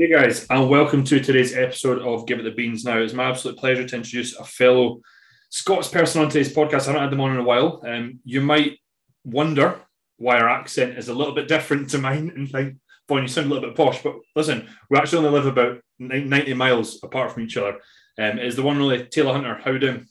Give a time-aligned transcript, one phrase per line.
[0.00, 2.86] Hey guys, and welcome to today's episode of Give It the Beans.
[2.86, 5.02] Now, it's my absolute pleasure to introduce a fellow
[5.50, 6.88] Scots person on today's podcast.
[6.88, 7.82] I haven't had them on in a while.
[7.86, 8.78] Um, you might
[9.24, 9.78] wonder
[10.16, 12.76] why our accent is a little bit different to mine and think,
[13.10, 16.54] Yvonne, you sound a little bit posh, but listen, we actually only live about 90
[16.54, 17.76] miles apart from each other.
[18.18, 19.60] Um, is the one really Taylor Hunter.
[19.62, 20.06] How you doing?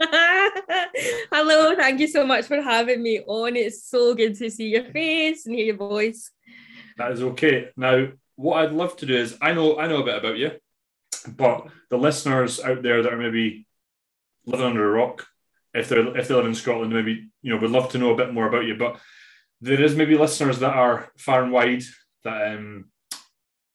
[0.00, 3.56] Hello, thank you so much for having me on.
[3.56, 6.30] It's so good to see your face and hear your voice.
[6.96, 7.68] That is okay.
[7.76, 8.06] Now,
[8.36, 10.52] what I'd love to do is I know I know a bit about you,
[11.28, 13.66] but the listeners out there that are maybe
[14.44, 15.26] living under a rock,
[15.74, 18.16] if they're if they live in Scotland, maybe you know would love to know a
[18.16, 18.76] bit more about you.
[18.76, 19.00] But
[19.60, 21.82] there is maybe listeners that are far and wide
[22.24, 22.86] that um,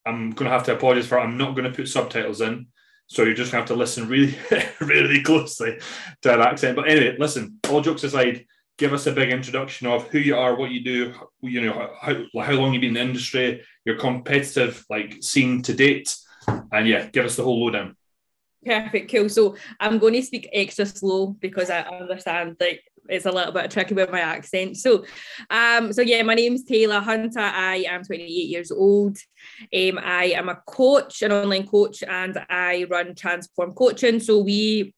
[0.06, 1.20] I'm going to have to apologize for.
[1.20, 2.68] I'm not going to put subtitles in,
[3.08, 4.38] so you're just going to have to listen really,
[4.80, 5.78] really closely
[6.22, 6.76] to that accent.
[6.76, 7.60] But anyway, listen.
[7.70, 8.46] All jokes aside,
[8.82, 12.16] give us a big introduction of who you are, what you do, you know, how,
[12.42, 16.16] how long you've been in the industry, your competitive like scene to date,
[16.72, 17.96] and yeah, give us the whole lowdown.
[18.66, 19.30] Perfect, cool.
[19.30, 23.70] So I'm going to speak extra slow because I understand like it's a little bit
[23.70, 24.78] tricky with my accent.
[24.78, 25.06] So,
[25.52, 27.40] um, so yeah, my name's Taylor Hunter.
[27.40, 29.16] I am 28 years old.
[29.72, 34.20] Um, I am a coach, an online coach, and I run Transform Coaching.
[34.20, 34.96] So we,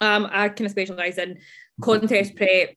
[0.00, 1.38] um, I kind of specialise in
[1.80, 2.76] contest prep,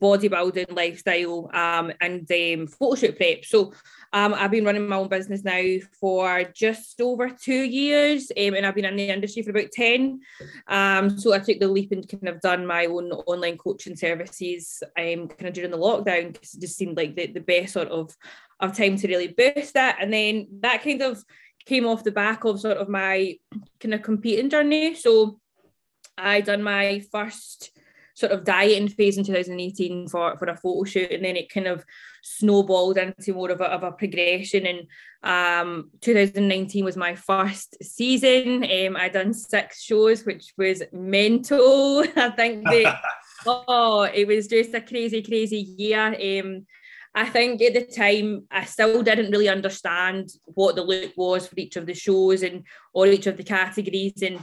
[0.00, 3.44] bodybuilding lifestyle um, and um, photo shoot prep.
[3.44, 3.72] So
[4.12, 8.64] um, I've been running my own business now for just over two years um, and
[8.64, 10.20] I've been in the industry for about 10.
[10.66, 14.82] Um, so I took the leap and kind of done my own online coaching services
[14.98, 17.88] um, kind of during the lockdown because it just seemed like the, the best sort
[17.88, 18.14] of,
[18.60, 19.98] of time to really boost that.
[20.00, 21.22] And then that kind of
[21.66, 23.36] came off the back of sort of my
[23.78, 24.94] kind of competing journey.
[24.94, 25.38] So
[26.16, 27.70] I done my first
[28.18, 31.68] sort of dieting phase in 2018 for, for a photo shoot and then it kind
[31.68, 31.84] of
[32.22, 34.66] snowballed into more of a, of a progression.
[34.66, 34.88] And
[35.22, 38.64] um, 2019 was my first season.
[38.64, 43.00] Um, I done six shows which was mental I think that
[43.46, 46.40] oh it was just a crazy crazy year.
[46.40, 46.66] Um,
[47.14, 51.54] I think at the time I still didn't really understand what the look was for
[51.56, 54.22] each of the shows and or each of the categories.
[54.22, 54.40] And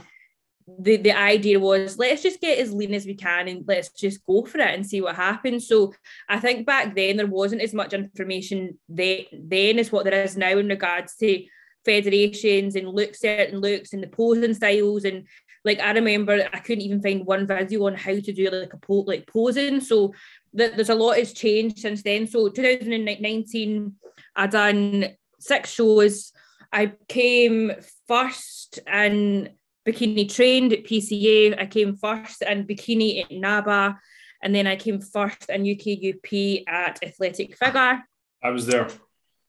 [0.66, 4.24] the, the idea was let's just get as lean as we can and let's just
[4.26, 5.68] go for it and see what happens.
[5.68, 5.94] So
[6.28, 10.58] I think back then there wasn't as much information then as what there is now
[10.58, 11.44] in regards to
[11.84, 15.26] federations and look certain looks and the posing styles and
[15.64, 18.78] like I remember I couldn't even find one video on how to do like a
[18.78, 19.80] po- like posing.
[19.80, 20.14] So
[20.56, 22.26] th- there's a lot has changed since then.
[22.26, 23.94] So 2019
[24.34, 25.06] I done
[25.38, 26.32] six shows.
[26.72, 27.72] I came
[28.06, 29.50] first and
[29.86, 31.60] bikini trained at PCA.
[31.60, 33.96] I came first in bikini at NABBA.
[34.42, 38.02] and then I came first in UKUP at Athletic Figure.
[38.42, 38.88] I was there.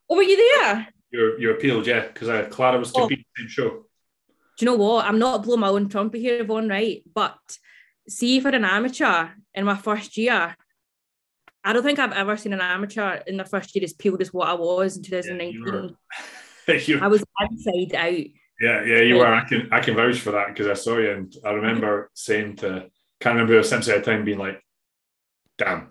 [0.09, 0.88] Oh, were you there?
[1.12, 3.42] You you appealed, yeah, because uh, Clara was competing oh.
[3.42, 3.70] same show.
[3.70, 5.06] Do you know what?
[5.06, 7.03] I'm not blowing my own trumpet here, Yvonne, right?
[7.14, 7.38] But
[8.09, 10.56] see, for an amateur in my first year,
[11.64, 14.34] I don't think I've ever seen an amateur in the first year as peeled as
[14.34, 15.53] what I was in 2019.
[15.53, 15.72] Yeah, you
[16.68, 18.26] were, you, I was inside out.
[18.59, 19.28] Yeah, yeah, you were.
[19.28, 22.57] I can I can vouch for that because I saw you, and I remember saying
[22.57, 24.62] to can't remember essentially at time being like,
[25.57, 25.90] "Damn."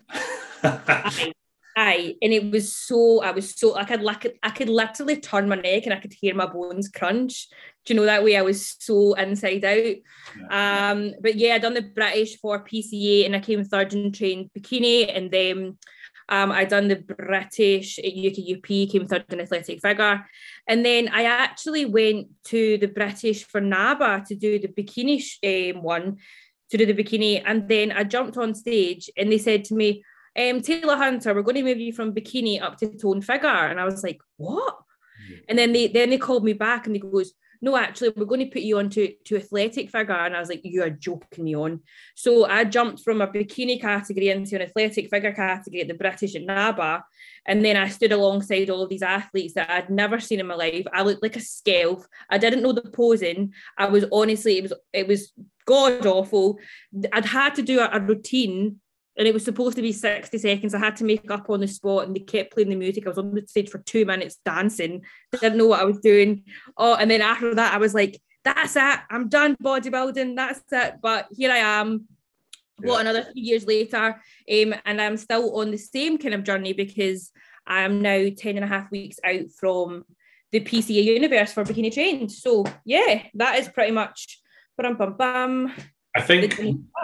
[1.78, 5.46] I and it was so I was so I could like I could literally turn
[5.48, 7.48] my neck and I could hear my bones crunch.
[7.84, 8.36] Do you know that way?
[8.36, 9.94] I was so inside out.
[10.50, 10.90] Yeah.
[10.90, 14.50] Um, but yeah, I done the British for PCA and I came third in trained
[14.58, 15.76] bikini, and then
[16.28, 20.26] um, I done the British at UKUP, came third in athletic figure.
[20.66, 25.82] And then I actually went to the British for NABBA to do the bikini um,
[25.82, 26.16] one,
[26.70, 27.42] to do the bikini.
[27.44, 30.02] And then I jumped on stage and they said to me,
[30.36, 33.48] um, Taylor Hunter, we're going to move you from bikini up to tone figure.
[33.48, 34.76] And I was like, what?
[35.48, 38.40] And then they then they called me back and they goes, no, actually, we're going
[38.40, 40.14] to put you on to, athletic figure.
[40.14, 41.80] And I was like, you are joking me on.
[42.14, 46.34] So I jumped from a bikini category into an athletic figure category at the British
[46.34, 47.02] at NABBA.
[47.46, 50.54] And then I stood alongside all of these athletes that I'd never seen in my
[50.54, 50.86] life.
[50.92, 52.04] I looked like a scale.
[52.28, 53.52] I didn't know the posing.
[53.78, 55.32] I was honestly, it was it was
[55.66, 56.58] god awful.
[57.12, 58.80] I'd had to do a, a routine
[59.16, 60.74] and it was supposed to be 60 seconds.
[60.74, 63.06] I had to make up on the spot and they kept playing the music.
[63.06, 65.04] I was on the stage for two minutes dancing.
[65.32, 66.44] Didn't know what I was doing.
[66.76, 68.98] Oh, and then after that, I was like, that's it.
[69.10, 70.36] I'm done bodybuilding.
[70.36, 70.96] That's it.
[71.02, 72.06] But here I am.
[72.82, 72.90] Yeah.
[72.90, 74.20] What another three years later.
[74.52, 77.32] Um, and I'm still on the same kind of journey because
[77.66, 80.04] I'm now 10 and a half weeks out from
[80.52, 82.30] the PCA universe for bikini trained.
[82.30, 84.40] So yeah, that is pretty much
[84.76, 85.72] bum bum bum.
[86.14, 86.58] I think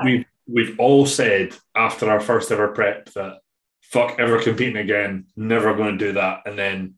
[0.05, 3.38] we we've all said after our first ever prep that
[3.81, 6.40] fuck ever competing again, never going to do that.
[6.46, 6.94] And then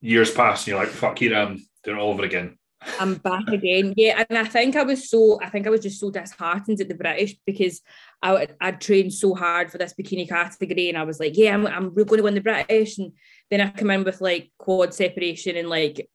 [0.00, 2.58] years pass and you're like, fuck it, I'm doing it all over again.
[3.00, 3.92] I'm back again.
[3.96, 6.88] Yeah, and I think I was so I think I was just so disheartened at
[6.88, 7.80] the British because
[8.22, 11.66] I I'd trained so hard for this bikini category and I was like, yeah, I'm
[11.66, 13.12] I'm going to win the British and
[13.50, 16.08] then I come in with like quad separation and like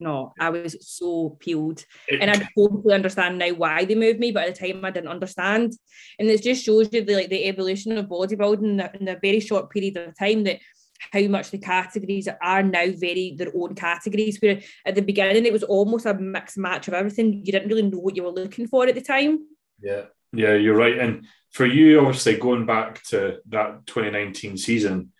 [0.00, 1.84] no, I was so peeled.
[2.20, 5.08] And I totally understand now why they moved me, but at the time I didn't
[5.08, 5.72] understand.
[6.18, 9.70] And it just shows you the like the evolution of bodybuilding in a very short
[9.70, 10.60] period of time that
[11.12, 14.38] how much the categories are now very their own categories.
[14.40, 17.42] Where at the beginning it was almost a mixed match of everything.
[17.44, 19.46] You didn't really know what you were looking for at the time.
[19.80, 20.98] Yeah, yeah, you're right.
[20.98, 25.12] And for you, obviously, going back to that 2019 season,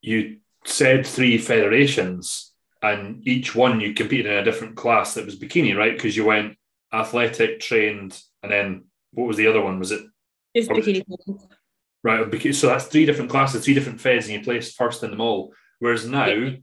[0.00, 2.52] you said three federations,
[2.92, 5.94] and each one you competed in a different class that was bikini, right?
[5.94, 6.56] Because you went
[6.92, 9.78] athletic, trained, and then what was the other one?
[9.78, 10.02] Was it
[10.54, 11.04] just bikini?
[12.06, 12.54] right?
[12.54, 15.52] So that's three different classes, three different feds, and you placed first in them all.
[15.80, 16.54] Whereas now,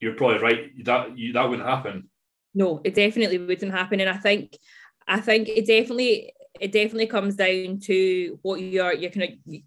[0.00, 2.10] you're probably right that you, that wouldn't happen.
[2.54, 4.58] No, it definitely wouldn't happen, and I think,
[5.06, 9.60] I think it definitely, it definitely comes down to what you're, you're kind of,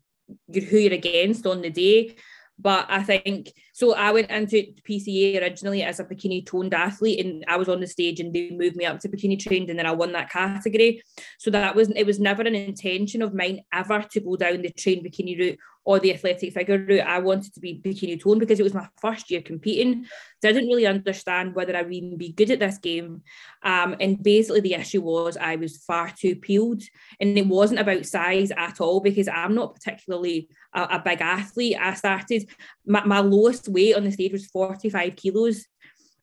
[0.47, 2.15] you're who you're against on the day.
[2.61, 3.95] But I think so.
[3.95, 7.87] I went into PCA originally as a bikini toned athlete, and I was on the
[7.87, 11.01] stage, and they moved me up to bikini trained, and then I won that category.
[11.39, 15.03] So that wasn't—it was never an intention of mine ever to go down the train
[15.03, 17.01] bikini route or the athletic figure route.
[17.01, 20.05] I wanted to be bikini toned because it was my first year competing.
[20.43, 23.23] I Didn't really understand whether I would even be good at this game.
[23.63, 26.83] Um, and basically, the issue was I was far too peeled.
[27.19, 31.77] And it wasn't about size at all because I'm not particularly a, a big athlete.
[31.79, 32.49] I started,
[32.85, 35.65] my, my lowest weight on the stage was 45 kilos,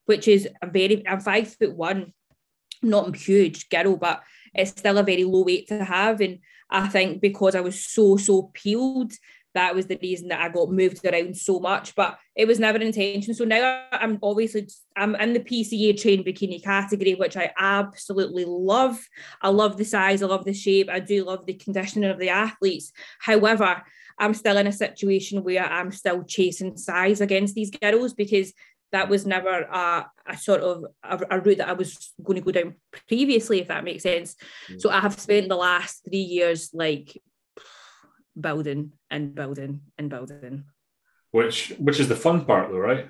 [0.07, 2.13] which is a very, I'm five foot one,
[2.81, 4.23] not huge girl, but
[4.55, 6.21] it's still a very low weight to have.
[6.21, 6.39] And
[6.71, 9.13] I think because I was so, so peeled,
[9.59, 11.97] that was the reason that I got moved around so much.
[11.97, 13.35] But it was never intention.
[13.35, 19.01] So now I'm obviously I'm in the PCA trained bikini category, which I absolutely love.
[19.43, 22.29] I love the size, I love the shape, I do love the conditioning of the
[22.29, 22.93] athletes.
[23.19, 23.83] However,
[24.17, 28.53] I'm still in a situation where I'm still chasing size against these girls because
[28.93, 32.45] that was never a, a sort of a, a, route that I was going to
[32.45, 32.75] go down
[33.07, 34.35] previously, if that makes sense.
[34.71, 34.81] Mm.
[34.81, 37.21] So I have spent the last three years like
[38.41, 40.65] building and building and building.
[41.31, 43.09] Which which is the fun part though, right?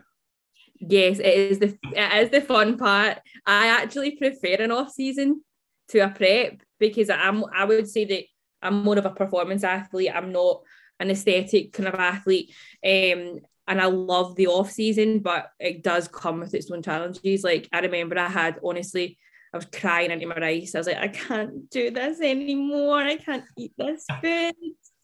[0.80, 3.19] Yes, it is the it is the fun part.
[3.46, 5.42] I actually prefer an off season
[5.88, 8.25] to a prep because I'm I would say that
[8.62, 10.10] I'm more of a performance athlete.
[10.14, 10.62] I'm not
[11.00, 12.52] an aesthetic kind of athlete.
[12.84, 17.44] Um, and I love the off season, but it does come with its own challenges.
[17.44, 19.19] Like I remember I had honestly
[19.52, 20.75] I was crying into my rice.
[20.75, 22.98] I was like, I can't do this anymore.
[22.98, 24.54] I can't eat this food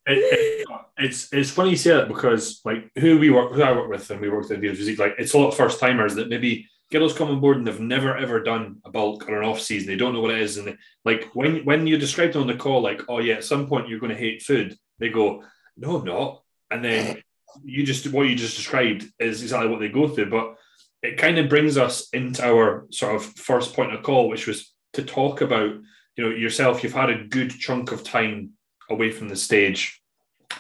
[0.07, 0.69] it, it,
[0.99, 4.11] it's it's funny you say that because like who we work who I work with
[4.11, 6.69] and we work with in physique like it's a lot of first timers that maybe
[6.93, 9.89] girls come on board and they've never ever done a bulk or an off season.
[9.89, 10.59] They don't know what it is.
[10.59, 13.67] And they, like when when you described on the call like oh yeah at some
[13.67, 15.43] point you're going to hate food they go
[15.77, 16.43] no I'm not.
[16.71, 17.23] And then
[17.65, 20.31] you just what you just described is exactly what they go through.
[20.31, 20.55] But
[21.03, 24.73] it kind of brings us into our sort of first point of call which was
[24.93, 25.75] to talk about
[26.17, 26.83] you know yourself.
[26.83, 28.51] You've had a good chunk of time
[28.91, 30.01] away from the stage.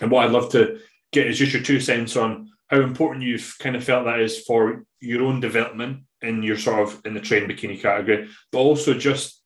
[0.00, 0.80] And what I'd love to
[1.12, 4.40] get is just your two cents on how important you've kind of felt that is
[4.40, 8.94] for your own development in your sort of in the train bikini category, but also
[8.94, 9.42] just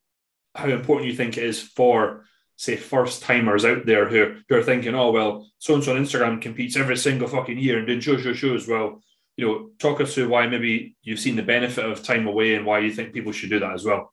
[0.55, 2.25] how important you think it is for
[2.57, 6.03] say first timers out there who, who are thinking, oh well, so and so on
[6.03, 8.67] Instagram competes every single fucking year and doing show show shows.
[8.67, 9.03] Well,
[9.37, 12.67] you know, talk us through why maybe you've seen the benefit of time away and
[12.67, 14.13] why you think people should do that as well.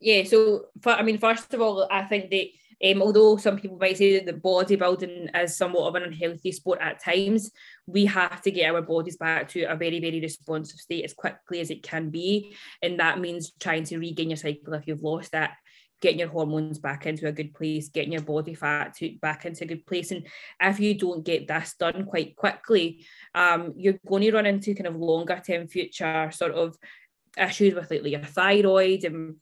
[0.00, 2.46] Yeah, so I mean, first of all, I think that
[2.84, 7.02] um, although some people might say that bodybuilding is somewhat of an unhealthy sport at
[7.02, 7.50] times,
[7.86, 11.60] we have to get our bodies back to a very, very responsive state as quickly
[11.60, 12.54] as it can be.
[12.82, 15.54] And that means trying to regain your cycle if you've lost that,
[16.02, 19.64] getting your hormones back into a good place, getting your body fat to, back into
[19.64, 20.10] a good place.
[20.10, 20.26] And
[20.60, 24.86] if you don't get this done quite quickly, um, you're going to run into kind
[24.86, 26.76] of longer term future sort of
[27.38, 29.36] issues with like, like your thyroid and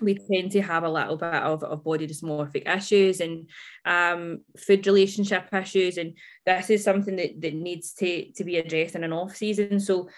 [0.00, 3.48] we tend to have a little bit of, of body dysmorphic issues and
[3.84, 6.14] um, food relationship issues and
[6.46, 9.80] this is something that, that needs to, to be addressed in an off season.
[9.80, 10.08] So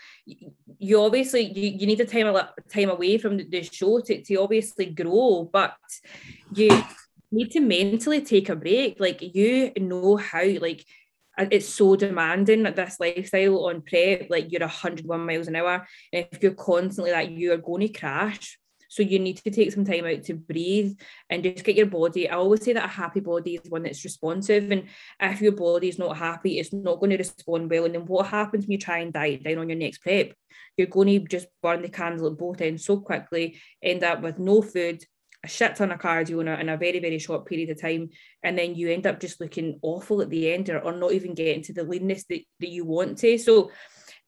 [0.79, 4.37] you obviously you, you need a time a time away from the show to, to
[4.37, 5.77] obviously grow but
[6.55, 6.71] you
[7.31, 9.01] need to mentally take a break.
[9.01, 10.85] Like you know how like
[11.39, 16.27] it's so demanding that this lifestyle on prep like you're 101 miles an hour and
[16.31, 18.59] if you're constantly like you're going to crash
[18.93, 20.99] So you need to take some time out to breathe
[21.31, 22.29] and just get your body.
[22.29, 24.71] I always say that a happy body is one that's responsive.
[24.71, 24.85] And
[25.19, 27.87] if your body is not happy, it's not going to respond well.
[27.87, 30.35] And then what happens when you try and diet down on your next prep?
[30.77, 34.39] You're going to just burn the candle at both ends so quickly, end up with
[34.39, 35.03] no food,
[35.43, 38.11] a shit ton of cardio in a, in a very, very short period of time.
[38.43, 41.33] And then you end up just looking awful at the end or, or not even
[41.33, 43.39] getting to the leanness that, that you want to.
[43.39, 43.71] So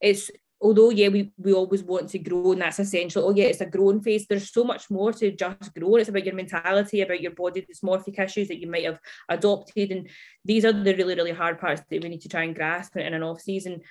[0.00, 0.30] it's
[0.60, 3.26] although yeah we, we always want to grow and that's essential.
[3.26, 4.26] Oh yeah it's a growing phase.
[4.26, 5.96] There's so much more to just grow.
[5.96, 9.90] It's about your mentality about your body dysmorphic issues that you might have adopted.
[9.90, 10.08] And
[10.44, 13.14] these are the really really hard parts that we need to try and grasp in
[13.14, 13.82] an off season.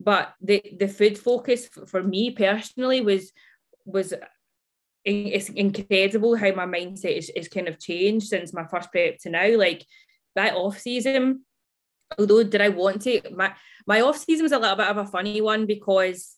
[0.00, 3.32] But the the food focus for me personally was
[3.84, 4.14] was
[5.04, 9.30] it's incredible how my mindset is, is kind of changed since my first prep to
[9.30, 9.56] now.
[9.56, 9.86] Like
[10.34, 11.44] that off season
[12.18, 13.52] although did I want to my
[13.86, 16.36] my off season was a little bit of a funny one because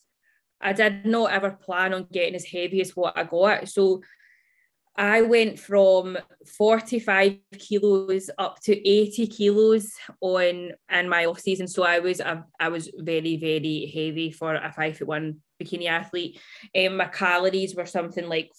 [0.60, 3.68] I did not ever plan on getting as heavy as what I got.
[3.68, 4.02] So
[4.96, 6.18] I went from
[6.58, 11.68] 45 kilos up to 80 kilos on in my off season.
[11.68, 15.86] So I was I, I was very, very heavy for a five foot one bikini
[15.86, 16.38] athlete.
[16.76, 18.50] Um, my calories were something like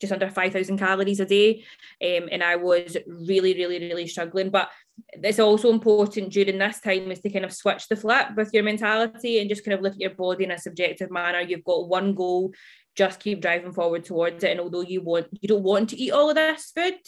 [0.00, 1.64] just under 5,000 calories a day.
[2.02, 4.50] Um, and I was really, really, really struggling.
[4.50, 4.68] But
[5.12, 8.62] it's also important during this time is to kind of switch the flip with your
[8.62, 11.40] mentality and just kind of look at your body in a subjective manner.
[11.40, 12.52] You've got one goal,
[12.96, 14.50] just keep driving forward towards it.
[14.50, 17.00] And although you want you don't want to eat all of this food,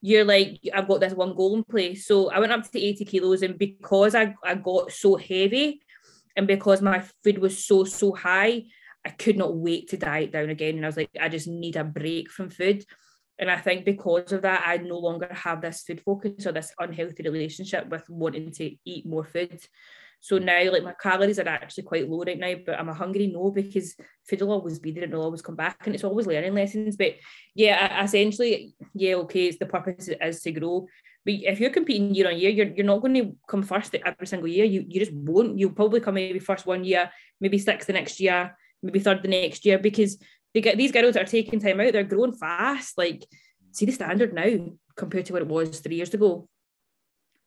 [0.00, 2.06] you're like, I've got this one goal in place.
[2.06, 5.80] So I went up to 80 kilos, and because I, I got so heavy
[6.36, 8.64] and because my food was so, so high,
[9.04, 10.76] I could not wait to diet down again.
[10.76, 12.84] And I was like, I just need a break from food.
[13.38, 16.72] And I think because of that, I no longer have this food focus or this
[16.78, 19.60] unhealthy relationship with wanting to eat more food.
[20.20, 20.44] So mm.
[20.44, 23.28] now, like my calories are actually quite low right now, but am I hungry?
[23.28, 23.94] No, because
[24.28, 26.96] food will always be there and it'll always come back, and it's always learning lessons.
[26.96, 27.14] But
[27.54, 30.88] yeah, essentially, yeah, okay, it's the purpose is to grow.
[31.24, 34.26] But if you're competing year on year, you're, you're not going to come first every
[34.26, 34.64] single year.
[34.64, 35.58] You you just won't.
[35.58, 39.28] You'll probably come maybe first one year, maybe sixth the next year, maybe third the
[39.28, 40.18] next year, because
[40.58, 42.98] they get these girls are taking time out, they're growing fast.
[42.98, 43.24] Like,
[43.70, 46.48] see the standard now compared to what it was three years ago.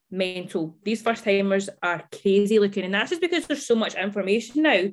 [0.09, 0.77] Mental.
[0.83, 4.83] These first timers are crazy looking, and that's just because there's so much information now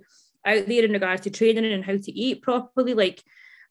[0.44, 2.94] out there in regards to training and how to eat properly.
[2.94, 3.22] Like,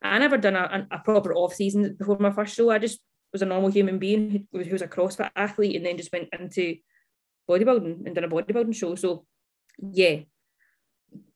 [0.01, 2.69] I never done a, a proper off season before my first show.
[2.69, 2.99] I just
[3.33, 6.29] was a normal human being who, who was a CrossFit athlete, and then just went
[6.31, 6.77] into
[7.49, 8.95] bodybuilding and done a bodybuilding show.
[8.95, 9.25] So,
[9.91, 10.19] yeah,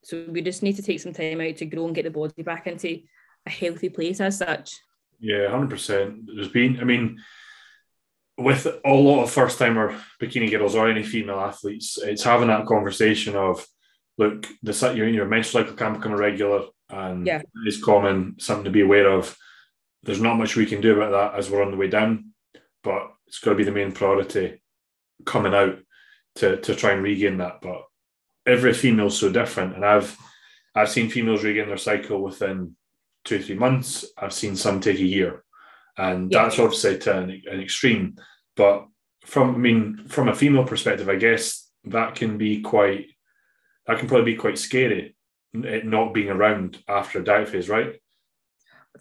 [0.04, 2.42] so we just need to take some time out to grow and get the body
[2.44, 3.02] back into
[3.46, 4.74] a healthy place as such.
[5.20, 6.30] Yeah, hundred percent.
[6.34, 7.20] There's been, I mean,
[8.38, 12.66] with a lot of first timer bikini girls or any female athletes, it's having that
[12.66, 13.66] conversation of,
[14.18, 17.42] look, the your your menstrual cycle can become irregular, and yeah.
[17.66, 19.36] it's common, something to be aware of.
[20.04, 22.32] There's not much we can do about that as we're on the way down,
[22.84, 24.62] but it's got to be the main priority
[25.26, 25.78] coming out
[26.36, 27.62] to to try and regain that.
[27.62, 27.84] But
[28.46, 30.18] every female's so different, and I've
[30.76, 32.76] I've seen females regain their cycle within
[33.26, 34.06] two three months.
[34.18, 35.44] I've seen some take a year,
[35.98, 36.44] and yeah.
[36.44, 38.16] that's obviously to an, an extreme.
[38.56, 38.86] But
[39.26, 43.08] from I mean, from a female perspective, I guess that can be quite
[43.88, 45.16] that can probably be quite scary.
[45.54, 48.00] It not being around after a diet phase, right?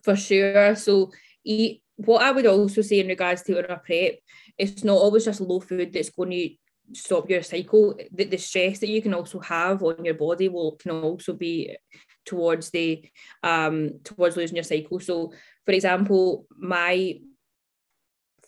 [0.03, 0.75] For sure.
[0.75, 1.13] So
[1.45, 4.15] eat what I would also say in regards to a prep,
[4.57, 6.51] it's not always just low food that's going to
[6.93, 10.73] stop your cycle the, the stress that you can also have on your body will
[10.73, 11.77] can also be
[12.25, 13.05] towards the
[13.43, 15.33] um towards losing your cycle so
[15.65, 17.19] for example my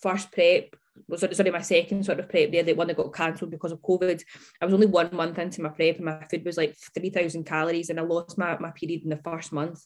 [0.01, 0.75] first prep
[1.09, 3.81] was sorry, my second sort of prep there, the one that got cancelled because of
[3.81, 4.23] COVID.
[4.61, 7.91] I was only one month into my prep and my food was like 3,000 calories
[7.91, 9.85] and I lost my, my period in the first month.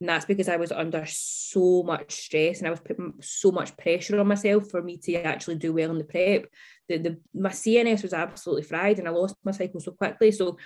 [0.00, 3.76] And that's because I was under so much stress and I was putting so much
[3.76, 6.46] pressure on myself for me to actually do well in the prep
[6.92, 10.30] the, the my CNS was absolutely fried and I lost my cycle so quickly.
[10.30, 10.58] So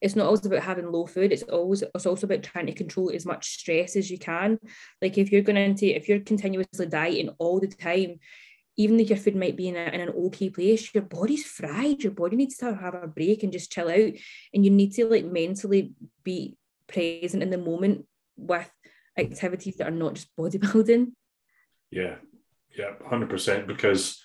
[0.00, 1.32] it's not always about having low food.
[1.32, 4.58] It's always it's also about trying to control as much stress as you can.
[5.00, 8.18] Like if you're going into if you're continuously dieting all the time,
[8.76, 12.02] even though your food might be in, a, in an okay place, your body's fried.
[12.02, 14.12] Your body needs to have a break and just chill out.
[14.52, 15.92] And you need to like mentally
[16.24, 16.56] be
[16.88, 18.70] present in the moment with
[19.16, 21.12] activities that are not just bodybuilding.
[21.90, 22.16] Yeah,
[22.76, 23.66] yeah, hundred percent.
[23.66, 24.20] Because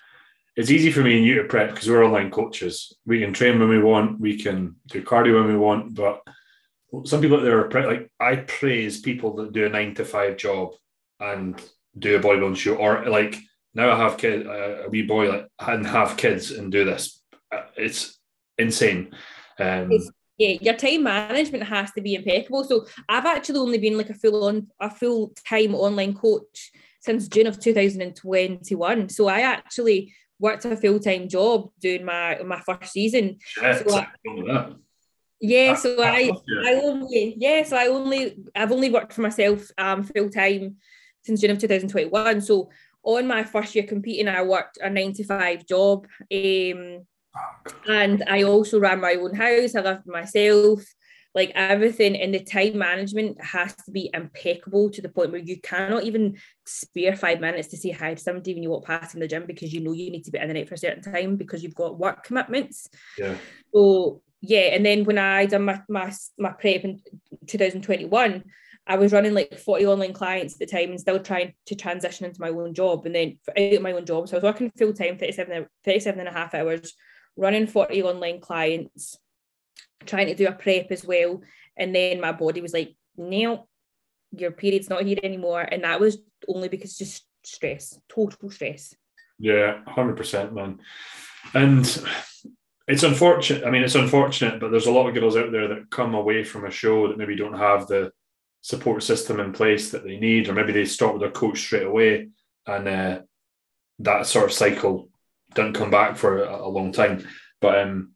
[0.55, 2.93] it's easy for me and you to prep because we're online coaches.
[3.05, 6.21] We can train when we want, we can do cardio when we want, but
[7.05, 10.05] some people out there are pre- like I praise people that do a nine to
[10.05, 10.73] five job
[11.19, 11.61] and
[11.97, 13.37] do a bodybuilding show, or like
[13.73, 17.21] now I have kid uh, a wee boy like and have kids and do this.
[17.51, 18.19] Uh, it's
[18.57, 19.11] insane.
[19.59, 22.63] Um, it's, yeah, your time management has to be impeccable.
[22.63, 27.27] So I've actually only been like a full on a full time online coach since
[27.27, 29.09] June of 2021.
[29.09, 33.37] So I actually worked a full time job doing my my first season.
[33.39, 34.07] Shit, So I-
[34.47, 34.75] that.
[35.41, 36.31] Yeah, so I
[36.65, 40.77] I only yeah, so I only I've only worked for myself um full time
[41.23, 42.41] since June of 2021.
[42.41, 42.69] So
[43.03, 46.07] on my first year competing, I worked a nine to five job.
[46.31, 47.05] Um
[47.87, 50.83] and I also ran my own house, I lived myself,
[51.35, 55.61] like everything and the time management has to be impeccable to the point where you
[55.61, 59.19] cannot even spare five minutes to say hi to somebody when you walk past in
[59.19, 61.03] the gym because you know you need to be in the night for a certain
[61.03, 62.89] time because you've got work commitments.
[63.17, 63.35] Yeah.
[63.73, 67.01] So yeah, and then when I done my my my prep in
[67.45, 68.43] 2021,
[68.87, 72.25] I was running like 40 online clients at the time and still trying to transition
[72.25, 73.05] into my own job.
[73.05, 76.19] And then out of my own job, so I was working full time, 37, 37
[76.19, 76.93] and a half hours,
[77.39, 79.17] running 40 online clients,
[80.05, 81.41] trying to do a prep as well.
[81.77, 83.67] And then my body was like, no,
[84.31, 85.61] your period's not here anymore.
[85.61, 86.17] And that was
[86.47, 88.93] only because just stress, total stress.
[89.39, 90.79] Yeah, hundred percent, man.
[91.53, 91.85] And
[92.87, 93.65] it's unfortunate.
[93.65, 96.43] I mean, it's unfortunate, but there's a lot of girls out there that come away
[96.43, 98.11] from a show that maybe don't have the
[98.61, 101.87] support system in place that they need, or maybe they start with their coach straight
[101.87, 102.27] away,
[102.67, 103.19] and uh,
[103.99, 105.09] that sort of cycle
[105.53, 107.27] doesn't come back for a, a long time.
[107.61, 108.11] But um,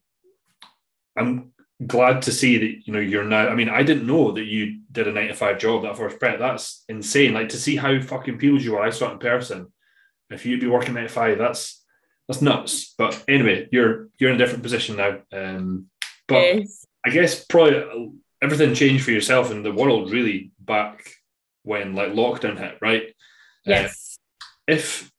[1.18, 1.52] I'm
[1.86, 3.50] glad to see that you know you're now.
[3.50, 6.20] I mean, I didn't know that you did a nine to five job that first
[6.20, 6.40] prep.
[6.40, 7.34] That's insane.
[7.34, 8.84] Like to see how fucking peels you are.
[8.84, 9.72] I saw it in person.
[10.30, 11.84] If you'd be working nine to five, that's
[12.28, 12.94] that's nuts.
[12.98, 15.20] But anyway, you're you're in a different position now.
[15.32, 15.88] Um,
[16.28, 16.86] but yes.
[17.06, 21.06] I guess probably everything changed for yourself and the world really back
[21.64, 23.04] when like lockdown hit, right?
[23.66, 24.20] Uh, Yes.
[24.68, 25.12] if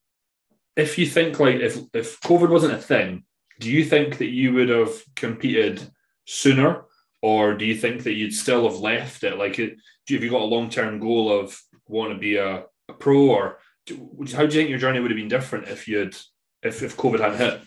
[0.76, 3.24] if you think like if if COVID wasn't a thing,
[3.60, 5.82] do you think that you would have competed
[6.26, 6.84] sooner,
[7.22, 9.38] or do you think that you'd still have left it?
[9.38, 9.74] Like, do
[10.08, 13.28] you, have you got a long term goal of want to be a, a pro,
[13.30, 16.16] or do, how do you think your journey would have been different if you'd
[16.62, 17.60] if if COVID hadn't hit?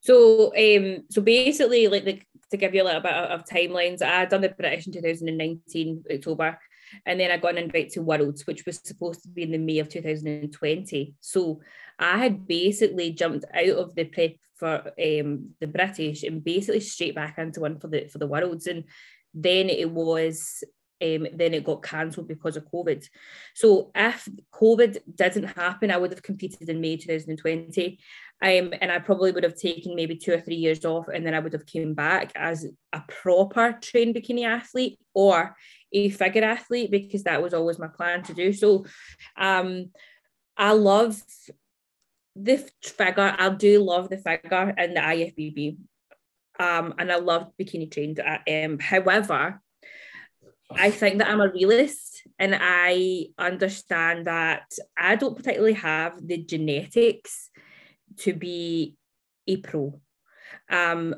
[0.00, 4.02] So, um, so basically, like the, to give you a little bit of, of timelines,
[4.02, 6.58] I done the British in 2019 October,
[7.06, 9.58] and then I got an invite to Worlds, which was supposed to be in the
[9.58, 11.14] May of 2020.
[11.20, 11.60] So
[11.98, 17.14] I had basically jumped out of the prep for um, the British and basically straight
[17.14, 18.84] back into one for the for the Worlds, and
[19.32, 20.62] then it was.
[21.02, 23.06] Um, then it got cancelled because of COVID.
[23.54, 27.98] So if COVID didn't happen, I would have competed in May 2020.
[28.42, 31.34] Um, and I probably would have taken maybe two or three years off, and then
[31.34, 35.56] I would have came back as a proper trained bikini athlete or
[35.92, 38.52] a figure athlete because that was always my plan to do.
[38.52, 38.84] So,
[39.36, 39.90] um,
[40.56, 41.20] I love
[42.36, 43.34] the figure.
[43.38, 45.76] I do love the figure and the IFBB,
[46.58, 48.20] um, and I love bikini trained.
[48.20, 49.60] Um, however,
[50.76, 56.38] I think that I'm a realist and I understand that I don't particularly have the
[56.38, 57.50] genetics
[58.18, 58.96] to be
[59.46, 60.00] a pro.
[60.68, 61.14] Um,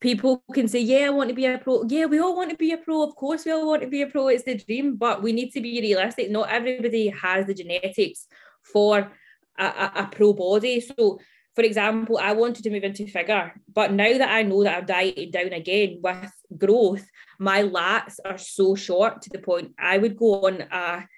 [0.00, 1.84] people can say, Yeah, I want to be a pro.
[1.88, 3.02] Yeah, we all want to be a pro.
[3.02, 4.28] Of course, we all want to be a pro.
[4.28, 6.30] It's the dream, but we need to be realistic.
[6.30, 8.26] Not everybody has the genetics
[8.62, 9.12] for
[9.58, 10.80] a, a, a pro body.
[10.80, 11.20] So,
[11.56, 14.86] for example, I wanted to move into figure, but now that I know that I've
[14.86, 20.18] dieted down again with growth, my lats are so short to the point I would
[20.18, 21.08] go on a,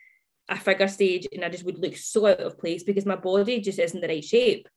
[0.48, 3.61] a figure stage and I just would look so out of place because my body
[3.61, 4.68] just isn't the right shape.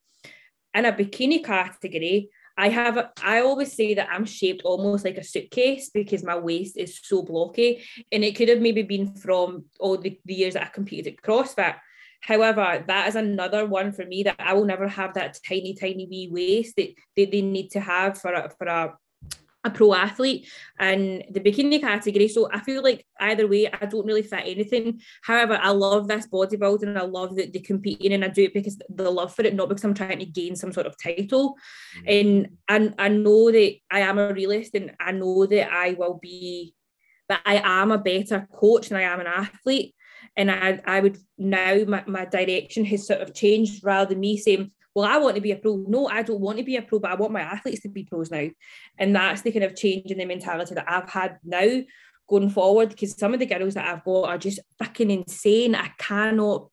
[0.74, 5.24] In a bikini category, I have I always say that I'm shaped almost like a
[5.24, 7.84] suitcase because my waist is so blocky.
[8.12, 11.22] And it could have maybe been from all the, the years that I competed at
[11.22, 11.76] CrossFit.
[12.22, 16.08] However, that is another one for me that I will never have that tiny, tiny
[16.10, 18.94] wee waist that, that they need to have for a, for a,
[19.64, 20.48] a pro athlete
[20.80, 22.28] and the bikini category.
[22.28, 25.02] So I feel like either way, I don't really fit anything.
[25.24, 26.98] However, I love this bodybuilding.
[26.98, 29.70] I love that they competing and I do it because the love for it, not
[29.70, 31.56] because I'm trying to gain some sort of title.
[32.06, 32.20] Mm.
[32.20, 36.20] And and I know that I am a realist and I know that I will
[36.22, 36.76] be,
[37.30, 39.94] that I am a better coach than I am an athlete.
[40.38, 44.38] And I, I would now my, my direction has sort of changed rather than me
[44.38, 45.84] saying, well, I want to be a pro.
[45.88, 48.04] No, I don't want to be a pro, but I want my athletes to be
[48.04, 48.48] pros now.
[48.98, 51.82] And that's the kind of change in the mentality that I've had now
[52.30, 52.90] going forward.
[52.90, 55.76] Because some of the girls that I've got are just fucking insane.
[55.76, 56.70] I cannot,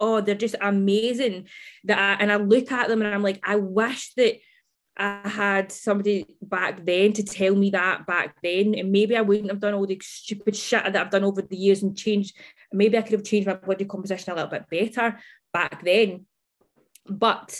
[0.00, 1.46] oh, they're just amazing.
[1.84, 4.36] That I, and I look at them and I'm like, I wish that
[4.96, 9.50] I had somebody back then to tell me that back then, and maybe I wouldn't
[9.50, 12.36] have done all the stupid shit that I've done over the years and changed.
[12.72, 15.18] Maybe I could have changed my body composition a little bit better
[15.52, 16.26] back then.
[17.06, 17.58] But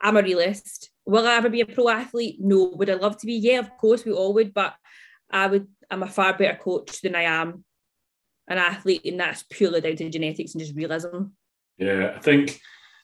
[0.00, 0.90] I'm a realist.
[1.06, 2.36] Will I ever be a pro athlete?
[2.40, 2.72] No.
[2.76, 3.34] Would I love to be?
[3.34, 4.54] Yeah, of course we all would.
[4.54, 4.74] But
[5.30, 7.64] I would I'm a far better coach than I am
[8.48, 11.26] an athlete, and that's purely down to genetics and just realism.
[11.78, 12.60] Yeah, I think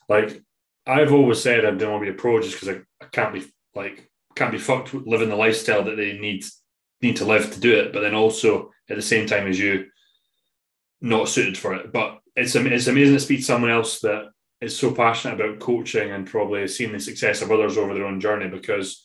[0.08, 0.42] like
[0.86, 3.34] I've always said I don't want to be a pro just because I, I can't
[3.34, 6.44] be like can't be fucked with living the lifestyle that they need
[7.02, 9.86] need to live to do it, but then also at the same time as you,
[11.00, 11.92] not suited for it.
[11.92, 14.30] But it's it's amazing to speak to someone else that
[14.60, 18.20] is so passionate about coaching and probably seeing the success of others over their own
[18.20, 19.04] journey because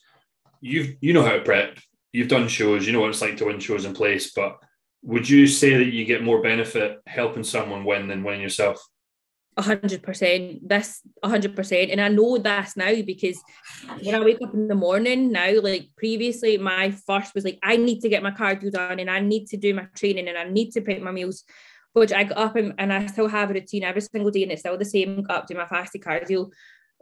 [0.62, 1.78] you've you know how to prep,
[2.14, 4.32] you've done shows, you know what it's like to win shows in place.
[4.34, 4.58] But
[5.04, 8.86] would you say that you get more benefit helping someone win than winning yourself?
[9.60, 10.68] Hundred percent.
[10.68, 11.92] This hundred percent.
[11.92, 13.40] And I know this now because
[14.02, 17.76] when I wake up in the morning now, like previously, my first was like, I
[17.76, 20.46] need to get my cardio done and I need to do my training and I
[20.46, 21.44] need to pick my meals.
[21.94, 24.52] Which I got up and, and I still have a routine every single day and
[24.52, 26.50] it's still the same, got up to my fasted cardio.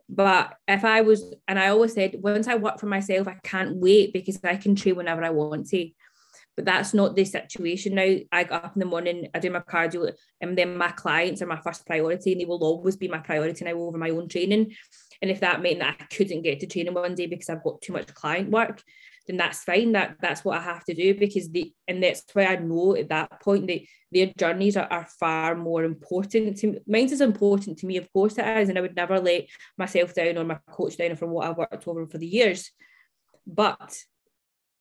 [0.10, 3.76] But if I was, and I always said, once I work for myself, I can't
[3.76, 5.90] wait because I can train whenever I want to.
[6.56, 8.18] But that's not the situation now.
[8.32, 11.46] I get up in the morning, I do my cardio, and then my clients are
[11.46, 14.74] my first priority, and they will always be my priority now over my own training.
[15.22, 17.82] And if that meant that I couldn't get to training one day because I've got
[17.82, 18.82] too much client work,
[19.30, 19.92] then that's fine.
[19.92, 23.10] That that's what I have to do because the and that's why I know at
[23.10, 26.80] that point that their journeys are, are far more important to me.
[26.88, 29.46] Mine's is important to me, of course it is, and I would never let
[29.78, 32.72] myself down or my coach down from what I've worked over for the years.
[33.46, 34.00] But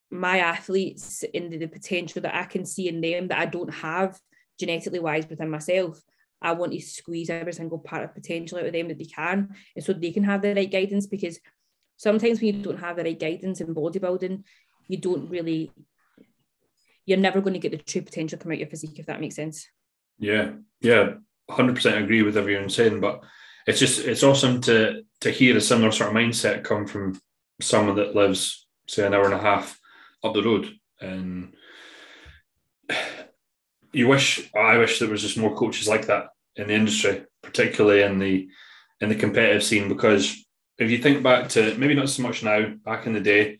[0.09, 4.19] my athletes and the potential that I can see in them that I don't have
[4.59, 6.01] genetically wise within myself.
[6.41, 9.49] I want to squeeze every single part of potential out of them that they can,
[9.75, 11.05] and so they can have the right guidance.
[11.05, 11.37] Because
[11.99, 14.43] sometimes when you don't have the right guidance in bodybuilding,
[14.87, 15.69] you don't really,
[17.05, 19.35] you're never going to get the true potential come out your physique, if that makes
[19.35, 19.67] sense.
[20.17, 21.15] Yeah, yeah,
[21.49, 23.21] hundred percent agree with everyone saying, but
[23.67, 27.19] it's just it's awesome to to hear a similar sort of mindset come from
[27.61, 29.79] someone that lives say an hour and a half
[30.23, 30.73] up the road.
[31.01, 31.53] And
[33.91, 38.03] you wish, I wish there was just more coaches like that in the industry, particularly
[38.03, 38.49] in the
[39.01, 39.89] in the competitive scene.
[39.89, 40.45] Because
[40.79, 43.59] if you think back to maybe not so much now, back in the day,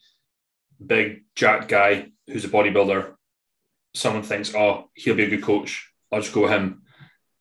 [0.84, 3.13] big jack guy who's a bodybuilder,
[3.93, 5.91] someone thinks, oh, he'll be a good coach.
[6.12, 6.84] I'll just go with him.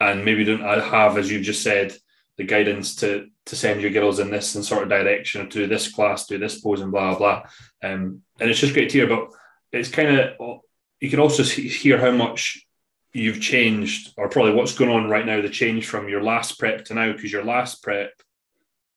[0.01, 1.97] And maybe don't have, as you've just said,
[2.37, 5.67] the guidance to to send your girls in this and sort of direction or do
[5.67, 7.43] this class, do this pose and blah blah.
[7.83, 9.09] Um, and it's just great to hear.
[9.09, 9.31] But
[9.73, 10.61] it's kind of
[11.01, 12.64] you can also hear how much
[13.12, 15.41] you've changed, or probably what's going on right now.
[15.41, 18.12] The change from your last prep to now, because your last prep,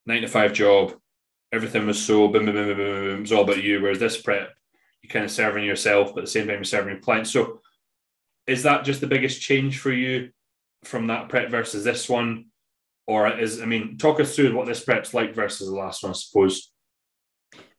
[0.06, 0.94] nine to five job,
[1.52, 3.82] everything was so boom, boom, boom, boom, boom, boom, it was all about you.
[3.82, 4.54] Whereas this prep,
[5.02, 7.32] you're kind of serving yourself, but at the same time you're serving your clients.
[7.32, 7.62] So,
[8.48, 10.30] is that just the biggest change for you
[10.84, 12.46] from that prep versus this one?
[13.08, 16.12] or is I mean, talk us through what this prep's like versus the last one,
[16.12, 16.71] I suppose.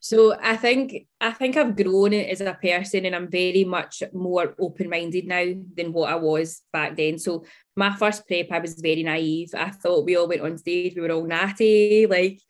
[0.05, 4.53] So I think I think I've grown as a person and I'm very much more
[4.59, 7.21] open-minded now than what I was back then.
[7.21, 7.45] So
[7.77, 9.51] my first prep, I was very naive.
[9.55, 12.07] I thought we all went on stage, we were all natty.
[12.11, 12.41] Like,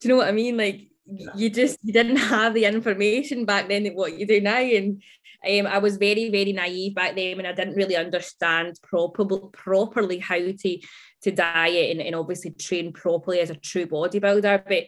[0.00, 0.56] do you know what I mean?
[0.56, 0.88] Like
[1.36, 4.58] you just you didn't have the information back then what you do now.
[4.58, 5.00] And
[5.48, 10.18] um, I was very, very naive back then and I didn't really understand proper, properly
[10.18, 10.78] how to
[11.22, 14.64] to diet and, and obviously train properly as a true bodybuilder.
[14.66, 14.86] But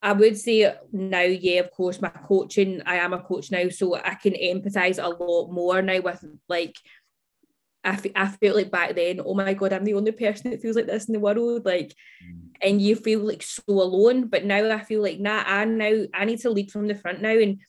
[0.00, 3.96] I would say now, yeah, of course, my coaching, I am a coach now, so
[3.96, 6.76] I can empathize a lot more now with like,
[7.84, 10.60] I, f- I feel like back then, oh my God, I'm the only person that
[10.60, 11.64] feels like this in the world.
[11.64, 12.50] Like, mm.
[12.62, 14.28] and you feel like so alone.
[14.28, 17.22] But now I feel like, nah, I now, I need to lead from the front
[17.22, 17.36] now.
[17.36, 17.60] And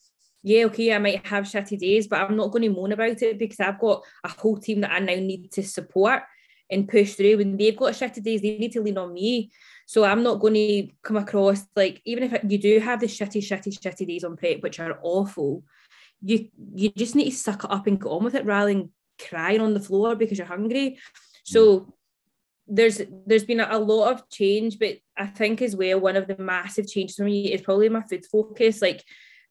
[0.42, 3.38] yeah, okay, I might have shitty days, but I'm not going to moan about it
[3.38, 6.22] because I've got a whole team that I now need to support
[6.70, 7.38] and push through.
[7.38, 9.50] When they've got shitty days, they need to lean on me.
[9.90, 13.42] So I'm not going to come across like even if you do have the shitty,
[13.42, 15.64] shitty, shitty days on prep, which are awful,
[16.22, 18.92] you you just need to suck it up and go on with it rather than
[19.28, 21.00] crying on the floor because you're hungry.
[21.42, 21.92] So mm.
[22.68, 26.38] there's there's been a, lot of change, but I think as well one of the
[26.38, 28.80] massive changes for me is probably my food focus.
[28.80, 29.02] Like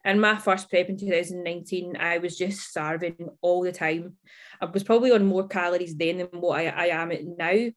[0.06, 4.16] in my first prep in 2019, I was just starving all the time.
[4.62, 7.72] I was probably on more calories then than what I, I am at now.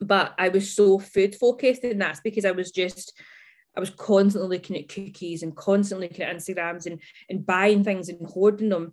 [0.00, 3.12] But I was so food focused, and that's because I was just
[3.76, 8.08] I was constantly looking at cookies and constantly looking at Instagrams and, and buying things
[8.08, 8.92] and hoarding them.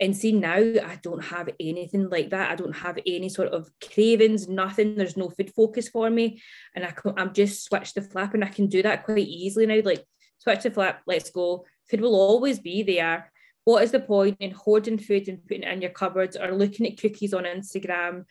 [0.00, 2.50] And see now I don't have anything like that.
[2.50, 4.96] I don't have any sort of cravings, nothing.
[4.96, 6.42] There's no food focus for me.
[6.74, 9.66] And I can, I'm just switched the flap and I can do that quite easily
[9.66, 9.80] now.
[9.84, 10.04] Like
[10.38, 13.30] switch the flap, let's go food will always be there.
[13.64, 16.86] What is the point in hoarding food and putting it in your cupboards or looking
[16.86, 18.24] at cookies on Instagram?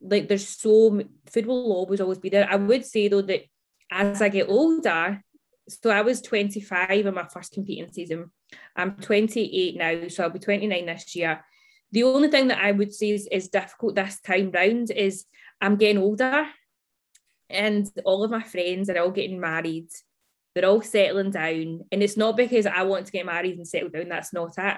[0.00, 2.48] Like there's so food will always always be there.
[2.50, 3.42] I would say though that
[3.90, 5.22] as I get older,
[5.68, 8.30] so I was 25 in my first competing season.
[8.76, 11.44] I'm 28 now, so I'll be 29 this year.
[11.92, 15.24] The only thing that I would say is, is difficult this time round is
[15.60, 16.46] I'm getting older
[17.48, 19.88] and all of my friends are all getting married.
[20.54, 21.80] They're all settling down.
[21.90, 24.08] And it's not because I want to get married and settle down.
[24.08, 24.76] That's not it.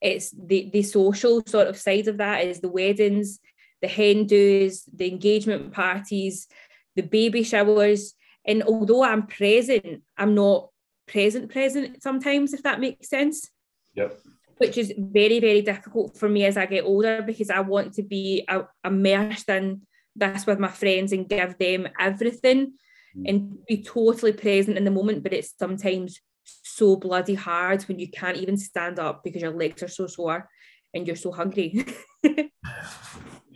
[0.00, 3.38] It's the, the social sort of side of that is the weddings,
[3.82, 6.46] the hen do's, the engagement parties,
[6.94, 8.14] the baby showers.
[8.46, 10.68] And although I'm present, I'm not
[11.06, 13.48] present present sometimes, if that makes sense.
[13.94, 14.18] Yep.
[14.58, 18.02] Which is very, very difficult for me as I get older because I want to
[18.02, 19.82] be uh, immersed in
[20.14, 22.72] this with my friends and give them everything
[23.16, 23.28] mm.
[23.28, 25.22] and be totally present in the moment.
[25.22, 29.82] But it's sometimes so bloody hard when you can't even stand up because your legs
[29.82, 30.48] are so sore
[30.94, 31.84] and you're so hungry.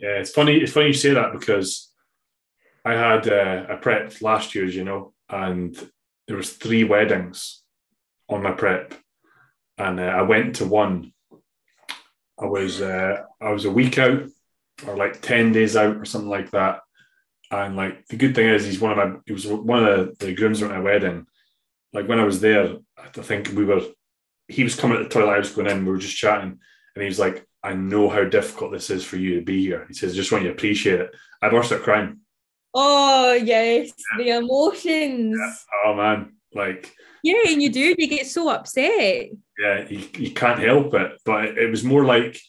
[0.01, 0.57] yeah, it's funny.
[0.57, 1.91] It's funny you say that because
[2.83, 5.77] I had uh, a prep last year, as you know, and
[6.27, 7.61] there was three weddings
[8.27, 8.95] on my prep,
[9.77, 11.13] and uh, I went to one.
[12.39, 14.23] I was uh, I was a week out,
[14.87, 16.79] or like ten days out, or something like that.
[17.51, 20.25] And like the good thing is, he's one of my he was one of the,
[20.25, 21.27] the grooms at my wedding.
[21.93, 23.81] Like when I was there, I think we were.
[24.47, 25.35] He was coming to the toilet.
[25.35, 25.85] I was going in.
[25.85, 26.59] We were just chatting,
[26.95, 29.85] and he was like, "I know how difficult this is for you to be here."
[29.87, 32.19] He says, "Just want you to appreciate it." I burst out crying.
[32.73, 34.23] Oh yes, yeah.
[34.23, 35.37] the emotions.
[35.39, 35.53] Yeah.
[35.85, 36.93] Oh man, like
[37.23, 37.95] yeah, and you do.
[37.97, 39.29] You get so upset.
[39.59, 41.21] Yeah, you, you can't help it.
[41.25, 42.39] But it, it was more like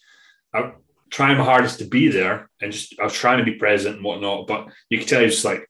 [0.55, 0.73] I
[1.13, 4.05] trying my hardest to be there and just I was trying to be present and
[4.05, 4.47] whatnot.
[4.47, 5.69] But you could tell he's just like,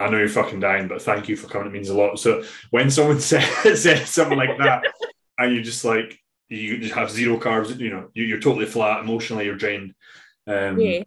[0.00, 1.68] I know you're fucking dying, but thank you for coming.
[1.68, 2.18] It means a lot.
[2.18, 4.82] So when someone says, says something like that,
[5.38, 6.18] and you're just like
[6.56, 9.94] you just have zero carbs, you know, you, are totally flat emotionally, you're drained.
[10.46, 11.02] Um, yeah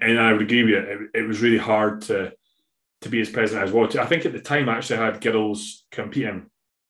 [0.00, 0.78] and I would agree with you.
[1.14, 2.32] It, it, was really hard to
[3.02, 3.88] to be as present as well.
[3.98, 6.46] I think at the time I actually had girls competing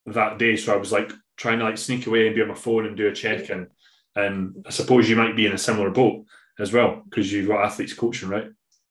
[0.07, 2.55] that day, so I was like trying to like sneak away and be on my
[2.55, 3.69] phone and do a check in.
[4.17, 6.25] And I suppose you might be in a similar boat
[6.59, 8.51] as well because you've got athletes coaching, right?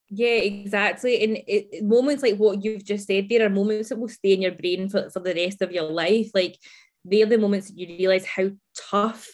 [0.10, 1.24] Yeah, exactly.
[1.24, 4.42] And it, moments like what you've just said, there are moments that will stay in
[4.42, 6.32] your brain for, for the rest of your life.
[6.34, 6.58] Like
[7.06, 9.28] they're the moments that you realize how tough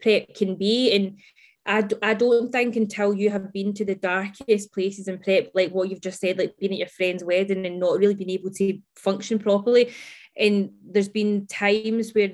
[0.00, 0.92] prep can be.
[0.92, 1.18] And
[1.66, 5.50] I d- I don't think until you have been to the darkest places in prep,
[5.54, 8.30] like what you've just said, like being at your friend's wedding and not really being
[8.30, 9.92] able to function properly.
[10.36, 12.32] And there's been times where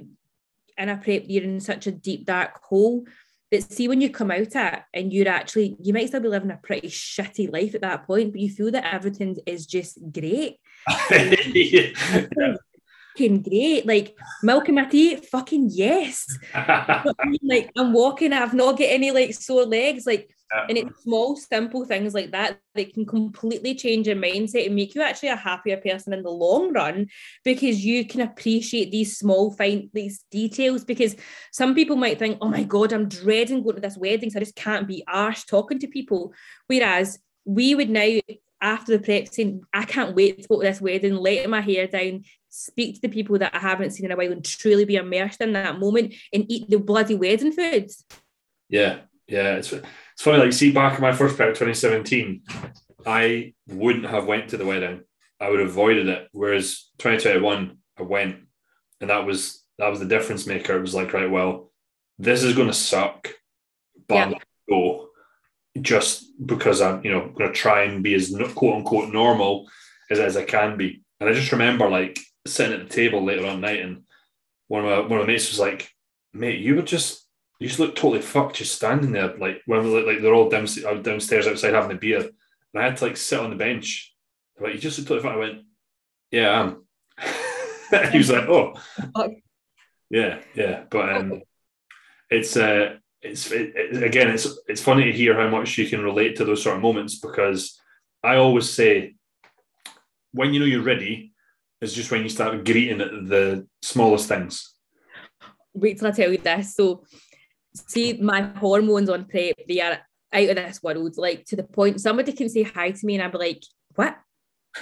[0.79, 3.05] in a prep you're in such a deep dark hole
[3.51, 6.51] that see when you come out at and you're actually you might still be living
[6.51, 10.59] a pretty shitty life at that point, but you feel that everything is just great.
[11.11, 12.55] yeah
[13.17, 13.87] fucking great.
[13.87, 16.27] Like milking my teeth, fucking yes.
[17.43, 20.07] like I'm walking, I've not got any like sore legs.
[20.07, 20.31] Like
[20.69, 24.95] and it's small, simple things like that that can completely change your mindset and make
[24.95, 27.09] you actually a happier person in the long run
[27.45, 30.85] because you can appreciate these small, fine, these details.
[30.85, 31.17] Because
[31.53, 34.41] some people might think, oh my God, I'm dreading going to this wedding, so I
[34.41, 36.33] just can't be arsed talking to people.
[36.69, 38.19] Whereas we would now
[38.61, 41.87] after the prep saying, I can't wait to go to this wedding, letting my hair
[41.87, 42.25] down,
[42.57, 45.41] speak to the people that I haven't seen in a while and truly be immersed
[45.41, 48.05] in that moment and eat the bloody wedding foods.
[48.69, 49.57] Yeah, yeah.
[49.57, 52.43] It's it's funny, like see back in my first prep 2017,
[53.07, 55.03] I wouldn't have went to the wedding.
[55.39, 56.29] I would have avoided it.
[56.33, 58.37] Whereas 2021, I went.
[59.01, 60.77] And that was that was the difference maker.
[60.77, 61.71] It was like, right, well,
[62.19, 63.35] this is gonna suck,
[64.09, 64.23] but yeah.
[64.23, 65.09] I'm gonna go
[65.83, 69.69] just because I'm, you know, gonna try and be as quote unquote normal
[70.11, 71.03] as, as I can be.
[71.21, 74.03] And I just remember like sitting at the table later on night, and
[74.69, 75.91] one of my one of my mates was like,
[76.33, 77.27] "Mate, you were just
[77.59, 81.03] you just look totally fucked just standing there, like when like, like they're all downstairs,
[81.03, 84.15] downstairs outside having a beer, and I had to like sit on the bench.
[84.61, 85.37] Like you just look totally fucked.
[85.37, 85.63] I went,
[86.31, 88.75] "Yeah, I am." he was like, "Oh,
[90.11, 91.43] yeah, yeah," but um,
[92.31, 96.03] it's uh, it's it, it, again, it's it's funny to hear how much you can
[96.03, 97.81] relate to those sort of moments because
[98.23, 99.15] I always say
[100.33, 101.33] when you know you're ready,
[101.81, 104.75] is just when you start greeting at the smallest things.
[105.75, 106.75] Wait till I tell you this.
[106.75, 107.05] So,
[107.75, 109.99] see, my hormones on prep, they are
[110.33, 111.17] out of this world.
[111.17, 113.63] Like to the point, somebody can say hi to me, and I'll be like,
[113.95, 114.17] "What?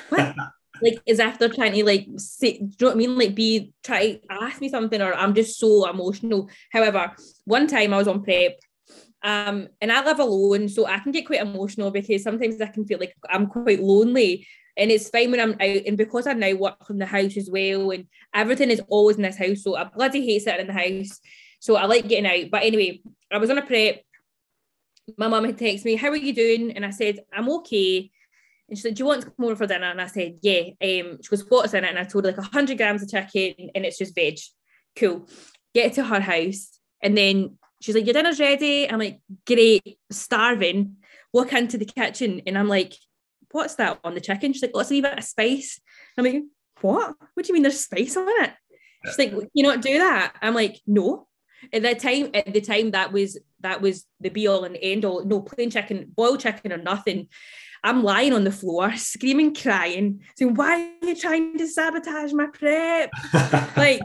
[0.09, 0.35] What?"
[0.83, 3.19] like as if they're trying to like say, do you know what I mean?
[3.19, 6.49] Like be try to ask me something, or I'm just so emotional.
[6.73, 7.13] However,
[7.45, 8.59] one time I was on prep.
[9.23, 12.85] Um, and I live alone, so I can get quite emotional because sometimes I can
[12.85, 14.47] feel like I'm quite lonely.
[14.77, 17.49] And it's fine when I'm out, and because I now work from the house as
[17.51, 20.73] well, and everything is always in this house, so I bloody hate sitting in the
[20.73, 21.21] house.
[21.61, 22.51] So I like getting out.
[22.51, 23.01] But anyway,
[23.33, 24.03] I was on a prep.
[25.17, 28.11] My mum had texted me, "How are you doing?" And I said, "I'm okay."
[28.69, 30.71] And she said, "Do you want to come over for dinner?" And I said, "Yeah."
[30.83, 33.71] Um, she goes, "What's in it?" And I told her like hundred grams of chicken,
[33.75, 34.39] and it's just veg.
[34.97, 35.29] Cool.
[35.75, 38.91] get to her house, and then she's like, Your dinner's ready.
[38.91, 40.97] I'm like, Great, starving.
[41.33, 42.95] Walk into the kitchen, and I'm like,
[43.55, 44.53] What's that on the chicken?
[44.53, 45.81] She's like, oh, Let's leave it a spice.
[46.19, 46.43] I'm like,
[46.81, 47.15] What?
[47.35, 48.51] What do you mean there's spice on it?
[49.07, 50.35] She's like, You not do that?
[50.43, 51.29] I'm like, No.
[51.73, 55.05] At the time, at the time, that was that was the be all and end
[55.05, 55.25] all.
[55.25, 57.29] No plain chicken, boiled chicken, or nothing.
[57.85, 62.47] I'm lying on the floor, screaming, crying, saying, Why are you trying to sabotage my
[62.47, 63.11] prep?
[63.77, 64.01] like,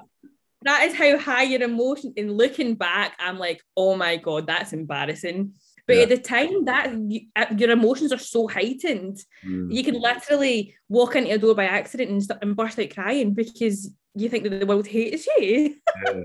[0.62, 2.14] that is how high your emotion.
[2.18, 5.54] And looking back, I'm like, Oh my God, that's embarrassing.
[5.89, 6.04] But yeah.
[6.04, 6.93] at the time, that
[7.36, 9.73] uh, your emotions are so heightened, mm.
[9.73, 13.91] you can literally walk into a door by accident and, and burst out crying because
[14.15, 15.75] you think that the world hates you.
[16.06, 16.21] yeah,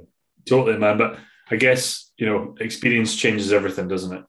[0.46, 0.98] totally, man.
[0.98, 1.18] But
[1.50, 4.24] I guess you know, experience changes everything, doesn't it?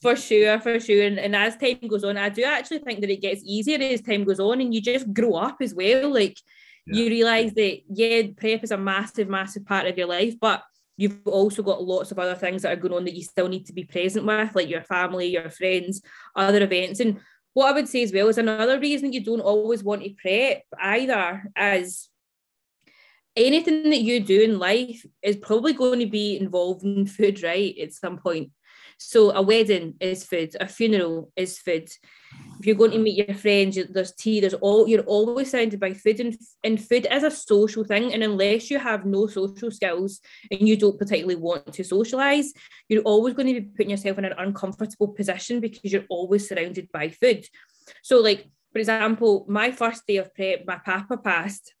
[0.00, 1.02] For sure, for sure.
[1.02, 4.00] And, and as time goes on, I do actually think that it gets easier as
[4.00, 6.12] time goes on and you just grow up as well.
[6.12, 6.38] Like
[6.86, 7.02] yeah.
[7.02, 10.62] you realise that, yeah, prep is a massive, massive part of your life, but
[11.00, 13.64] you've also got lots of other things that are going on that you still need
[13.64, 16.02] to be present with, like your family, your friends,
[16.36, 17.00] other events.
[17.00, 17.20] And
[17.54, 20.62] what I would say as well is another reason you don't always want to prep
[20.78, 22.08] either as
[23.34, 27.74] anything that you do in life is probably going to be involved in food, right?
[27.78, 28.50] At some point.
[29.02, 31.88] So a wedding is food, a funeral is food.
[32.58, 35.94] If you're going to meet your friends, there's tea, there's all you're always surrounded by
[35.94, 38.12] food and, and food is a social thing.
[38.12, 42.52] And unless you have no social skills and you don't particularly want to socialize,
[42.90, 46.92] you're always going to be putting yourself in an uncomfortable position because you're always surrounded
[46.92, 47.46] by food.
[48.02, 51.72] So, like, for example, my first day of prep, my papa passed.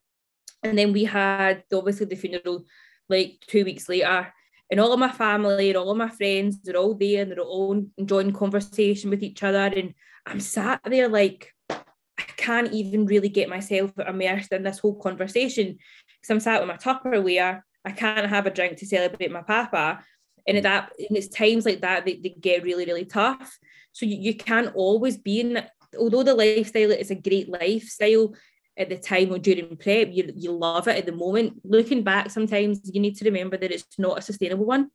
[0.62, 2.64] And then we had obviously the funeral
[3.10, 4.32] like two weeks later
[4.70, 7.40] and all of my family and all of my friends they're all there and they're
[7.40, 9.58] all enjoying conversation with each other.
[9.58, 9.94] And
[10.26, 15.78] i'm sat there like i can't even really get myself immersed in this whole conversation.
[16.06, 20.04] Because i'm sat with my tupperware i can't have a drink to celebrate my papa.
[20.46, 20.64] And at mm.
[20.64, 23.58] that and it's times like that they, they get really really tough.
[23.92, 25.64] So you, you can't always be in
[25.98, 28.34] although the lifestyle is a great lifestyle
[28.76, 31.60] at the time or during prep, you, you love it at the moment.
[31.64, 34.90] Looking back, sometimes you need to remember that it's not a sustainable one.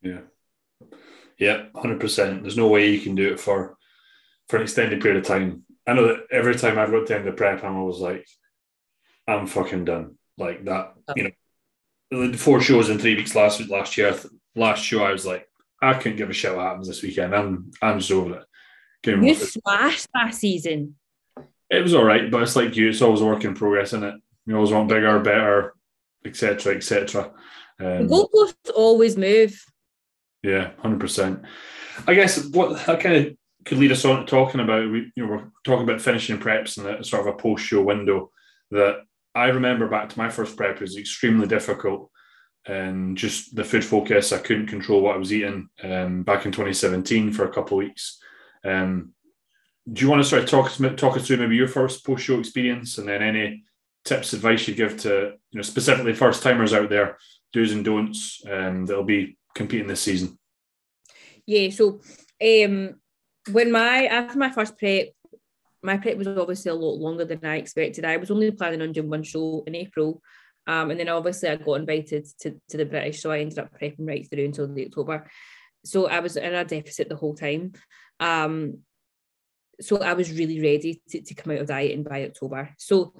[0.00, 0.20] Yeah.
[1.38, 2.42] Yeah, 100%.
[2.42, 3.76] There's no way you can do it for
[4.48, 5.64] for an extended period of time.
[5.86, 8.26] I know that every time I've got to end the prep, I'm always like,
[9.26, 10.18] I'm fucking done.
[10.36, 11.24] Like that, you
[12.10, 14.14] know, the four shows in three weeks last last year.
[14.54, 15.48] Last show, I was like,
[15.80, 17.34] I couldn't give a shit what happens this weekend.
[17.34, 18.44] I'm I'm just over it.
[19.06, 20.96] you smashed last season.
[21.72, 24.04] It was all right, but it's like you, it's always a work in progress, isn't
[24.04, 24.14] it?
[24.44, 25.74] You always want bigger, better,
[26.22, 27.32] etc., etc.
[27.80, 29.58] Um, goalposts always move.
[30.42, 31.42] Yeah, hundred percent.
[32.06, 34.90] I guess what that kind of could lead us on to talking about.
[34.90, 38.30] We, you know, we're talking about finishing preps and sort of a post-show window.
[38.70, 38.98] That
[39.34, 42.10] I remember back to my first prep was extremely difficult,
[42.66, 44.30] and just the food focus.
[44.32, 45.70] I couldn't control what I was eating.
[45.82, 48.18] Um, back in 2017 for a couple of weeks.
[48.62, 49.14] Um,
[49.90, 52.38] do you want to sort of talk, talk us through maybe your first post show
[52.38, 53.64] experience and then any
[54.04, 57.18] tips, advice you give to you know specifically first timers out there,
[57.52, 60.38] do's and don'ts um, that'll be competing this season?
[61.46, 62.00] Yeah, so
[62.42, 63.00] um,
[63.50, 65.08] when my after my first prep,
[65.82, 68.04] my prep was obviously a lot longer than I expected.
[68.04, 70.22] I was only planning on doing one show in April.
[70.64, 73.76] Um, and then obviously I got invited to, to the British, so I ended up
[73.76, 75.28] prepping right through until the October.
[75.84, 77.72] So I was in a deficit the whole time.
[78.20, 78.78] Um,
[79.82, 82.70] so I was really ready to, to come out of dieting by October.
[82.78, 83.14] So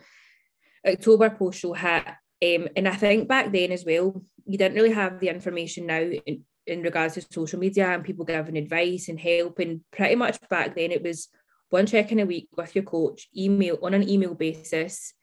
[0.86, 4.92] October post show hit, um, and I think back then as well, you didn't really
[4.92, 9.18] have the information now in, in regards to social media and people giving advice and
[9.18, 9.58] help.
[9.58, 11.28] And pretty much back then it was
[11.70, 15.14] one check in a week with your coach, email on an email basis,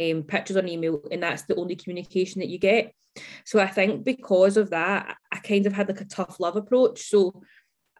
[0.00, 2.92] um, pictures on email, and that's the only communication that you get.
[3.44, 7.02] So I think because of that, I kind of had like a tough love approach.
[7.02, 7.42] So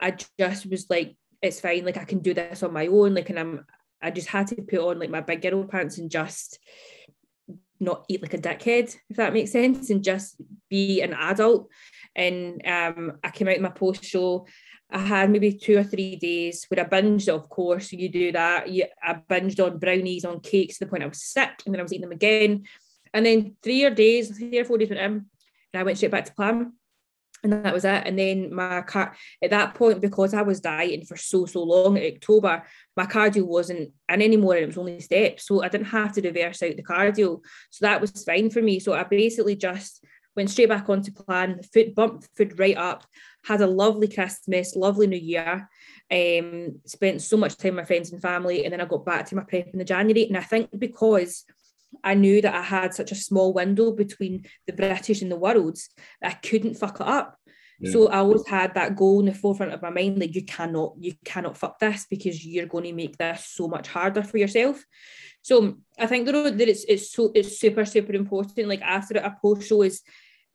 [0.00, 1.84] I just was like, it's fine.
[1.84, 3.14] Like I can do this on my own.
[3.14, 3.66] Like, and I'm,
[4.02, 6.58] I just had to put on like my big girl pants and just
[7.80, 10.36] not eat like a dickhead, if that makes sense, and just
[10.70, 11.68] be an adult.
[12.16, 14.46] And um, I came out in my post show.
[14.90, 18.70] I had maybe two or three days where I binged, of course, you do that.
[18.70, 21.80] You, I binged on brownies, on cakes to the point I was sick, and then
[21.80, 22.64] I was eating them again.
[23.12, 25.26] And then three or days, three or four days went in, and
[25.74, 26.72] I went straight back to plan
[27.44, 28.02] and that was it.
[28.06, 31.96] And then my car at that point, because I was dieting for so so long
[31.96, 32.64] in October,
[32.96, 36.22] my cardio wasn't in anymore, and it was only steps, so I didn't have to
[36.22, 37.40] reverse out the cardio.
[37.70, 38.80] So that was fine for me.
[38.80, 40.04] So I basically just
[40.36, 41.60] went straight back onto plan.
[41.72, 43.06] Foot bumped food right up.
[43.44, 45.68] Had a lovely Christmas, lovely New Year.
[46.10, 49.26] Um, spent so much time with my friends and family, and then I got back
[49.26, 50.26] to my prep in the January.
[50.26, 51.44] And I think because
[52.02, 55.78] I knew that I had such a small window between the British and the world
[56.20, 57.38] that I couldn't fuck it up.
[57.80, 57.92] Yeah.
[57.92, 60.94] So I always had that goal in the forefront of my mind, like you cannot,
[60.98, 64.82] you cannot fuck this because you're going to make this so much harder for yourself.
[65.42, 68.66] So I think the road that it's it's so it's super super important.
[68.66, 70.00] Like after a post show is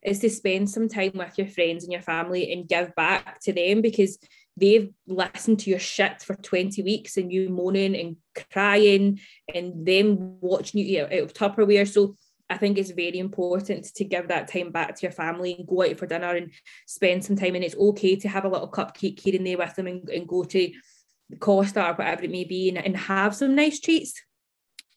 [0.02, 3.52] is to spend some time with your friends and your family and give back to
[3.52, 4.18] them because
[4.56, 8.16] they've listened to your shit for 20 weeks and you moaning and
[8.52, 9.20] crying
[9.52, 11.88] and them watching you out of Tupperware.
[11.88, 12.16] So
[12.48, 15.82] I think it's very important to give that time back to your family and go
[15.84, 16.50] out for dinner and
[16.86, 17.54] spend some time.
[17.54, 20.28] And it's okay to have a little cupcake here and there with them and, and
[20.28, 20.72] go to
[21.38, 24.20] Costa or whatever it may be and, and have some nice treats.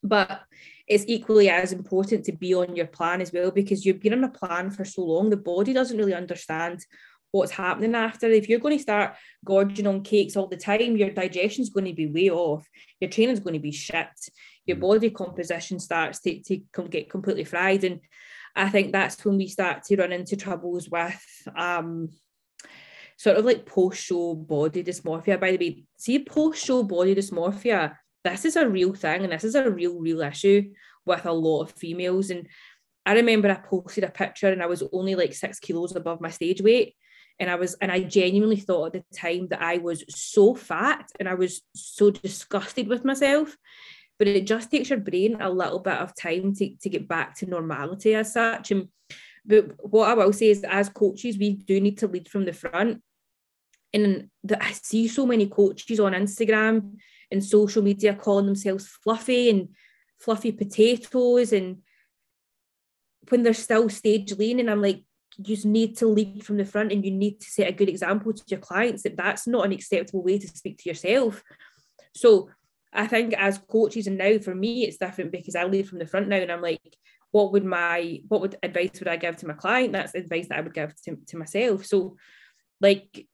[0.02, 0.42] But
[0.88, 4.24] it's equally as important to be on your plan as well because you've been on
[4.24, 6.84] a plan for so long, the body doesn't really understand
[7.34, 8.28] what's happening after.
[8.28, 11.94] If you're going to start gorging on cakes all the time, your digestion's going to
[11.94, 12.68] be way off,
[13.00, 14.08] your training's going to be shit,
[14.66, 14.82] your mm.
[14.82, 17.84] body composition starts to, to get completely fried.
[17.84, 18.00] And
[18.56, 22.10] I think that's when we start to run into troubles with um,
[23.18, 25.40] sort of like post-show body dysmorphia.
[25.40, 29.56] By the way, see post-show body dysmorphia this is a real thing and this is
[29.56, 30.72] a real, real issue
[31.06, 32.30] with a lot of females.
[32.30, 32.48] And
[33.06, 36.30] I remember I posted a picture and I was only like six kilos above my
[36.30, 36.96] stage weight.
[37.40, 41.10] And I was, and I genuinely thought at the time that I was so fat
[41.20, 43.56] and I was so disgusted with myself.
[44.20, 47.36] But it just takes your brain a little bit of time to, to get back
[47.38, 48.72] to normality as such.
[48.72, 48.90] And
[49.46, 52.54] but what I will say is, as coaches, we do need to lead from the
[52.54, 53.02] front.
[53.94, 56.96] And the, I see so many coaches on Instagram
[57.30, 59.70] and social media calling themselves fluffy and
[60.20, 61.80] fluffy potatoes and
[63.30, 65.04] when they're still stage lean and I'm like
[65.38, 67.90] you just need to lead from the front and you need to set a good
[67.90, 71.44] example to your clients that that's not an acceptable way to speak to yourself
[72.16, 72.50] so
[72.92, 76.08] I think as coaches and now for me it's different because I lead from the
[76.08, 76.82] front now and I'm like
[77.32, 80.60] what would my what would advice would I give to my client that's advice that
[80.60, 82.16] I would give to, to myself so
[82.80, 83.28] like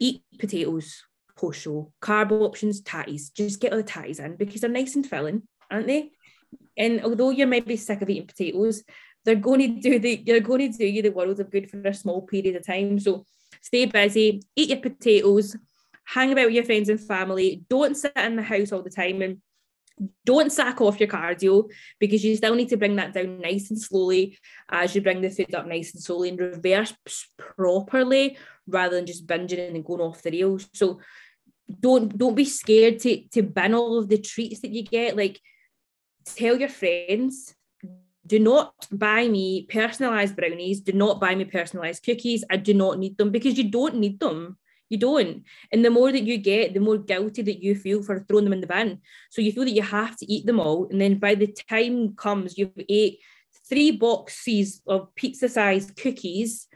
[0.00, 1.02] eat potatoes
[1.36, 1.92] post show.
[2.00, 3.32] Carb options, tatties.
[3.32, 6.10] Just get all the tatties in because they're nice and filling, aren't they?
[6.76, 8.82] And although you might be sick of eating potatoes,
[9.26, 11.80] they're going to do the you're going to do you the world of good for
[11.82, 12.98] a small period of time.
[12.98, 13.26] So
[13.60, 15.56] stay busy, eat your potatoes,
[16.04, 17.64] hang about with your friends and family.
[17.68, 19.42] Don't sit in the house all the time and
[20.24, 23.80] don't sack off your cardio because you still need to bring that down nice and
[23.80, 26.94] slowly as you bring the food up nice and slowly and reverse
[27.38, 30.68] properly rather than just binging and going off the rails.
[30.74, 31.00] So
[31.80, 35.16] don't don't be scared to to bin all of the treats that you get.
[35.16, 35.40] Like
[36.26, 37.54] tell your friends,
[38.26, 42.44] do not buy me personalized brownies, do not buy me personalized cookies.
[42.50, 44.58] I do not need them because you don't need them.
[44.88, 45.44] You don't.
[45.72, 48.52] And the more that you get, the more guilty that you feel for throwing them
[48.52, 49.00] in the bin.
[49.30, 50.86] So you feel that you have to eat them all.
[50.90, 53.18] And then by the time comes, you've ate
[53.68, 56.68] three boxes of pizza sized cookies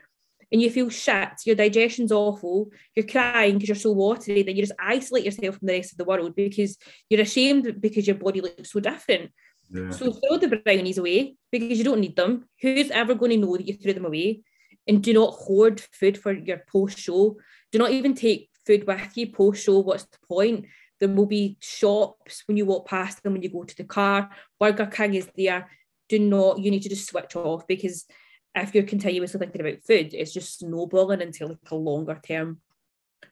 [0.53, 4.63] and you feel shit, your digestion's awful, you're crying because you're so watery, that you
[4.63, 6.77] just isolate yourself from the rest of the world because
[7.09, 9.31] you're ashamed because your body looks so different.
[9.73, 9.91] Yeah.
[9.91, 12.49] So throw the brownies away because you don't need them.
[12.61, 14.43] Who's ever going to know that you threw them away?
[14.89, 17.37] And do not hoard food for your post show.
[17.71, 19.79] Do not even take food with you post show.
[19.79, 20.67] What's the point?
[20.99, 24.31] There will be shops when you walk past them when you go to the car.
[24.59, 25.71] Burger King is there.
[26.09, 28.07] Do not, you need to just switch off because
[28.55, 32.61] if you're continuously thinking about food, it's just snowballing into like a longer term.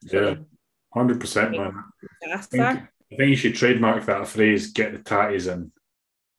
[0.03, 0.37] Yeah,
[0.95, 1.75] hundred percent, man.
[2.33, 4.71] I think, I think, you should trademark that phrase.
[4.73, 5.73] Get the tatties in.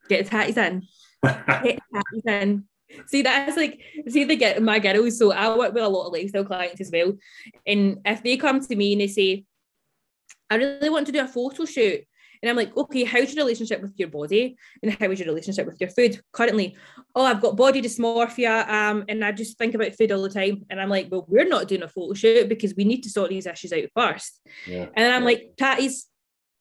[0.10, 0.88] Get the tatties in.
[1.24, 2.64] get tatties in.
[3.08, 5.18] See, that's like, see, they get my girls.
[5.20, 7.14] So I work with a lot of lifestyle clients as well.
[7.66, 9.46] And if they come to me and they say,
[10.50, 12.04] I really want to do a photo shoot,
[12.42, 14.56] and I'm like, okay, how's your relationship with your body?
[14.82, 16.78] And how is your relationship with your food currently?
[17.14, 18.68] Oh, I've got body dysmorphia.
[18.68, 20.66] Um, and I just think about food all the time.
[20.70, 23.30] And I'm like, well, we're not doing a photo shoot because we need to sort
[23.30, 24.40] these issues out first.
[24.66, 24.88] Yeah.
[24.96, 25.26] And I'm yeah.
[25.26, 26.06] like, tatties,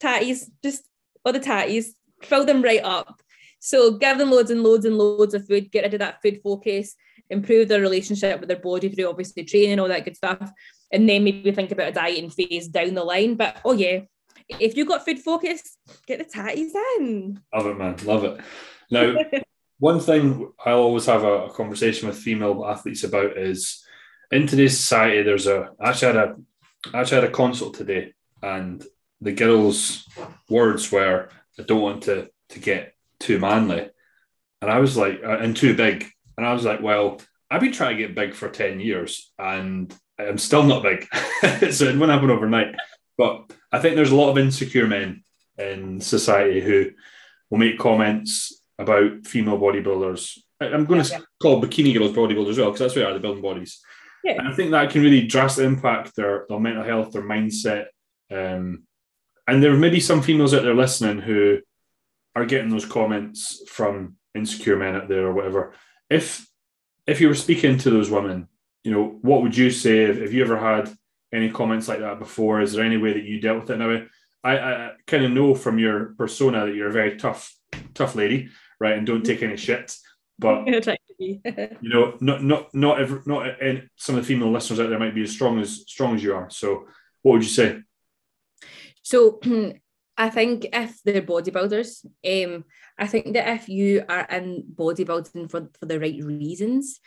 [0.02, 0.82] tatties, just
[1.24, 1.90] all the tatties,
[2.22, 3.22] fill them right up.
[3.60, 6.40] So give them loads and loads and loads of food, get rid of that food
[6.42, 6.94] focus,
[7.30, 10.50] improve their relationship with their body through obviously training, all that good stuff.
[10.92, 13.34] And then maybe think about a dieting phase down the line.
[13.34, 14.00] But oh yeah,
[14.48, 17.40] if you've got food focus, get the tatties in.
[17.54, 17.96] Love it, man.
[18.04, 18.40] Love it.
[18.90, 19.16] Now,
[19.78, 23.84] one thing I always have a, a, conversation with female athletes about is
[24.30, 26.36] in today's society, there's a I actually had a
[26.94, 28.84] I actually had a consult today, and
[29.20, 30.08] the girls'
[30.48, 31.28] words were,
[31.58, 33.88] "I don't want to to get too manly,"
[34.62, 36.06] and I was like, uh, "and too big,"
[36.36, 39.94] and I was like, "Well, I've been trying to get big for ten years, and
[40.18, 41.06] I'm still not big,
[41.72, 42.74] so it won't happen overnight."
[43.16, 45.24] But I think there's a lot of insecure men
[45.58, 46.90] in society who
[47.50, 50.38] will make comments about female bodybuilders.
[50.60, 51.20] I'm going to yeah.
[51.40, 53.80] call bikini girls bodybuilders as well because that's where they are, the building bodies.
[54.24, 54.36] Yeah.
[54.38, 57.86] And I think that can really drastically impact their, their mental health, their mindset.
[58.30, 58.84] Um,
[59.46, 61.60] and there may be some females out there listening who
[62.38, 65.74] are getting those comments from insecure men out there or whatever.
[66.08, 66.46] If
[67.06, 68.48] if you were speaking to those women,
[68.84, 70.94] you know, what would you say if, if you ever had
[71.32, 72.60] any comments like that before?
[72.60, 74.06] Is there any way that you dealt with it now?
[74.44, 77.54] I, I kind of know from your persona that you're a very tough,
[77.94, 78.96] tough lady, right?
[78.96, 79.96] And don't take any shit.
[80.38, 80.66] But
[81.18, 81.40] you
[81.82, 85.14] know, not not not every, not in, some of the female listeners out there might
[85.14, 86.48] be as strong as strong as you are.
[86.48, 86.86] So,
[87.22, 87.80] what would you say?
[89.02, 89.40] So,
[90.18, 92.64] I think if they're bodybuilders, um,
[92.98, 96.98] I think that if you are in bodybuilding for, for the right reasons,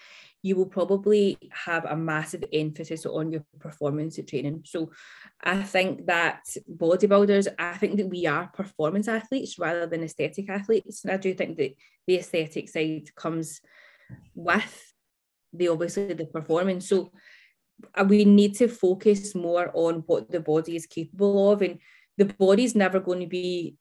[0.41, 4.63] you will probably have a massive emphasis on your performance training.
[4.65, 4.91] So
[5.43, 11.03] I think that bodybuilders, I think that we are performance athletes rather than aesthetic athletes.
[11.03, 11.75] And I do think that
[12.07, 13.61] the aesthetic side comes
[14.33, 14.93] with
[15.53, 16.87] the obviously the performance.
[16.87, 17.11] So
[17.93, 21.61] uh, we need to focus more on what the body is capable of.
[21.61, 21.79] And
[22.17, 23.75] the body's never going to be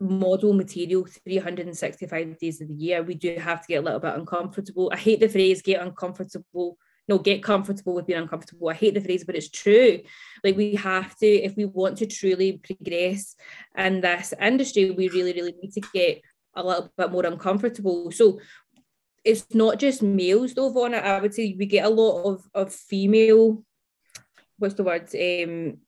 [0.00, 4.14] model material 365 days of the year, we do have to get a little bit
[4.14, 4.90] uncomfortable.
[4.92, 6.78] I hate the phrase get uncomfortable.
[7.06, 8.70] No, get comfortable with being uncomfortable.
[8.70, 10.00] I hate the phrase, but it's true.
[10.42, 13.36] Like we have to, if we want to truly progress
[13.76, 16.22] in this industry, we really, really need to get
[16.54, 18.10] a little bit more uncomfortable.
[18.10, 18.40] So
[19.22, 21.02] it's not just males though, Vonna.
[21.02, 23.62] I would say we get a lot of, of female,
[24.58, 25.08] what's the word?
[25.14, 25.78] Um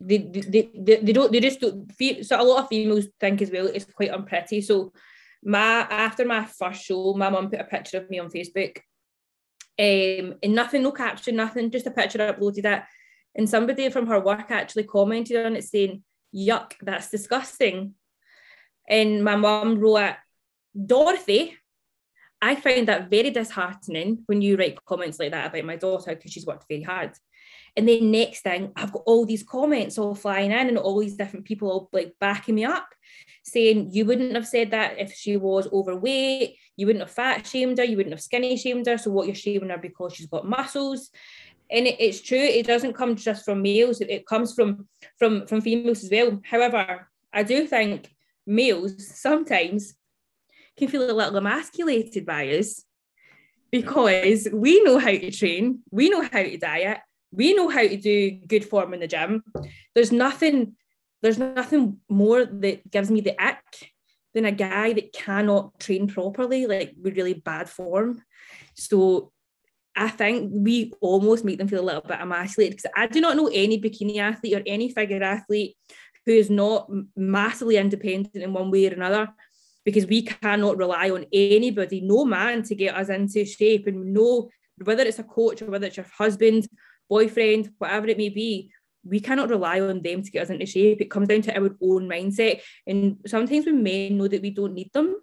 [0.00, 1.90] they, they, they, they don't they just don't
[2.22, 4.60] so a lot of females think as well it's quite unpretty.
[4.60, 4.92] So
[5.42, 8.78] my after my first show my mum put a picture of me on Facebook
[9.78, 12.82] um and nothing no caption nothing just a picture uploaded it.
[13.34, 16.02] And somebody from her work actually commented on it saying
[16.34, 17.94] yuck that's disgusting.
[18.88, 20.16] And my mum wrote
[20.74, 21.56] Dorothy
[22.40, 26.32] I find that very disheartening when you write comments like that about my daughter because
[26.32, 27.12] she's worked very hard
[27.76, 31.16] and then next thing, I've got all these comments all flying in and all these
[31.16, 32.88] different people all like backing me up,
[33.44, 37.76] saying you wouldn't have said that if she was overweight, you wouldn't have fat shamed
[37.76, 38.96] her, you wouldn't have skinny shamed her.
[38.96, 41.10] So what you're shaming her because she's got muscles.
[41.70, 45.46] And it, it's true, it doesn't come just from males, it, it comes from from
[45.46, 46.40] from females as well.
[46.44, 48.14] However, I do think
[48.46, 49.94] males sometimes
[50.78, 52.84] can feel a little emasculated by us
[53.70, 56.98] because we know how to train, we know how to diet,
[57.36, 59.44] we know how to do good form in the gym.
[59.94, 60.74] There's nothing,
[61.22, 63.92] there's nothing more that gives me the ick
[64.34, 68.22] than a guy that cannot train properly, like with really bad form.
[68.74, 69.32] So
[69.94, 73.36] I think we almost make them feel a little bit emasculated because I do not
[73.36, 75.76] know any bikini athlete or any figure athlete
[76.24, 79.28] who is not massively independent in one way or another
[79.84, 84.50] because we cannot rely on anybody, no man, to get us into shape and no
[84.84, 86.68] whether it's a coach or whether it's your husband
[87.08, 88.70] boyfriend, whatever it may be,
[89.04, 91.00] we cannot rely on them to get us into shape.
[91.00, 92.60] It comes down to our own mindset.
[92.86, 95.16] And sometimes when men know that we don't need them,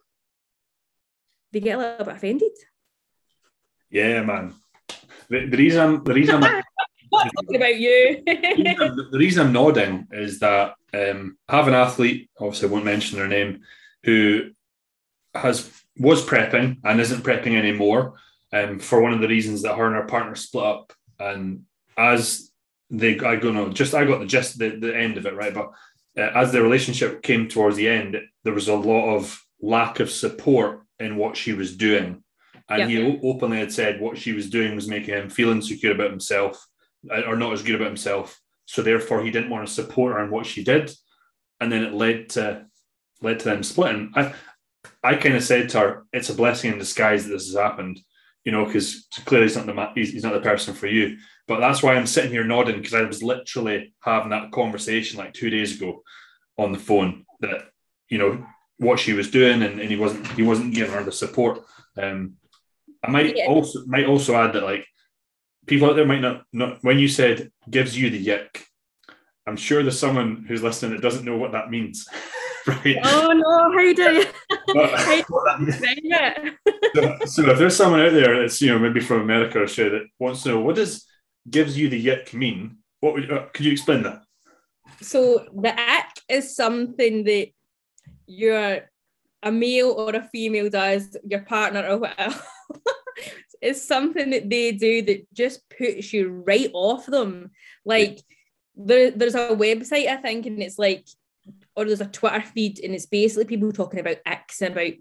[1.51, 2.51] they get a little bit offended.
[3.89, 4.55] Yeah, man.
[5.29, 6.41] The, the reason I'm, the reason I'm
[7.11, 8.23] not talking about you.
[8.25, 12.85] the, the, reason I'm nodding is that um, I have an athlete, obviously I won't
[12.85, 13.61] mention their name,
[14.03, 14.51] who
[15.35, 18.15] has was prepping and isn't prepping anymore.
[18.51, 21.63] Um, for one of the reasons that her and her partner split up, and
[21.97, 22.51] as
[22.89, 25.53] they, I don't know, just I got the gist, the, the end of it right,
[25.53, 25.71] but
[26.17, 30.11] uh, as the relationship came towards the end, there was a lot of lack of
[30.11, 32.23] support in what she was doing,
[32.69, 36.11] and he openly had said what she was doing was making him feel insecure about
[36.11, 36.65] himself
[37.11, 38.39] uh, or not as good about himself.
[38.65, 40.91] So therefore, he didn't want to support her in what she did,
[41.59, 42.65] and then it led to
[43.21, 44.11] led to them splitting.
[44.15, 44.33] I
[45.03, 47.99] I kind of said to her, "It's a blessing in disguise that this has happened."
[48.43, 51.17] You know, because clearly he's not the he's, he's not the person for you.
[51.47, 55.33] But that's why I'm sitting here nodding because I was literally having that conversation like
[55.33, 56.03] two days ago
[56.57, 57.69] on the phone that
[58.09, 58.45] you know
[58.77, 61.63] what she was doing and, and he wasn't he wasn't giving her the support.
[61.97, 62.35] Um,
[63.03, 63.47] I might yeah.
[63.47, 64.85] also might also add that like
[65.65, 68.65] people out there might not not when you said gives you the yick,
[69.45, 72.07] I'm sure there's someone who's listening that doesn't know what that means.
[72.67, 72.97] right?
[73.03, 74.25] Oh no, how do you,
[74.95, 75.21] how
[75.95, 76.57] do you
[76.95, 79.89] so, so if there's someone out there that's you know maybe from America or so
[79.89, 81.05] that wants to know what does
[81.49, 82.77] gives you the yick mean?
[83.01, 84.21] What would uh, could you explain that?
[85.01, 87.49] So the ick is something that
[88.27, 88.89] you're
[89.41, 92.41] a male or a female does, your partner or whatever.
[93.61, 97.51] it's something that they do that just puts you right off them.
[97.85, 98.19] Like
[98.75, 101.05] there, there's a website I think, and it's like
[101.75, 104.93] or there's a Twitter feed, and it's basically people talking about X and about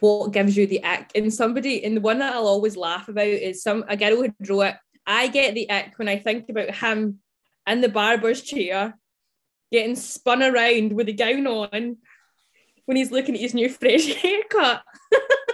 [0.00, 1.10] what gives you the ick.
[1.14, 4.28] And somebody, and the one that I'll always laugh about is some a girl who
[4.40, 4.76] drew it.
[5.06, 7.18] I get the ick when I think about him
[7.66, 8.98] in the barber's chair,
[9.70, 11.98] getting spun around with a gown on
[12.84, 14.82] when he's looking at his new fresh haircut.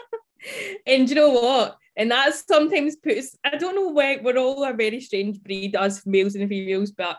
[0.87, 1.79] and you know what?
[1.99, 6.07] And that sometimes puts, I don't know why we're all a very strange breed, as
[6.07, 7.19] males and females, but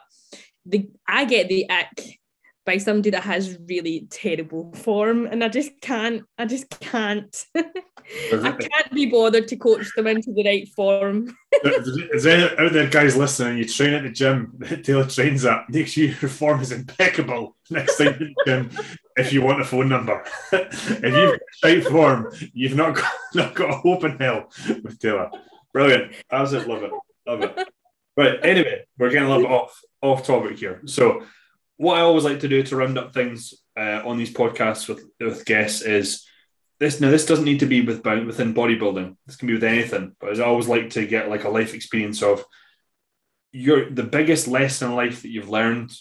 [0.65, 2.19] the I get the ick
[2.65, 8.51] by somebody that has really terrible form and I just can't I just can't I
[8.51, 11.35] can't be bothered to coach them into the right form.
[11.63, 15.87] Is there out there guys listening you train at the gym Tayla trains at make
[15.87, 18.69] sure your form is impeccable next time you gym
[19.19, 23.55] if you want a phone number if you've got right form you've not got, not
[23.55, 24.49] got a hope in hell
[24.83, 25.31] with Tayla
[25.73, 26.91] brilliant absolutely love it
[27.27, 27.69] love it
[28.17, 31.23] right anyway we're getting a little bit off off topic here so
[31.79, 35.01] what I always like to do to round up things uh, on these podcasts with,
[35.17, 36.25] with guests is
[36.77, 36.99] this.
[36.99, 39.15] Now, this doesn't need to be with, within bodybuilding.
[39.25, 40.13] This can be with anything.
[40.19, 42.43] But I always like to get like a life experience of
[43.53, 45.91] your the biggest lesson in life that you've learned,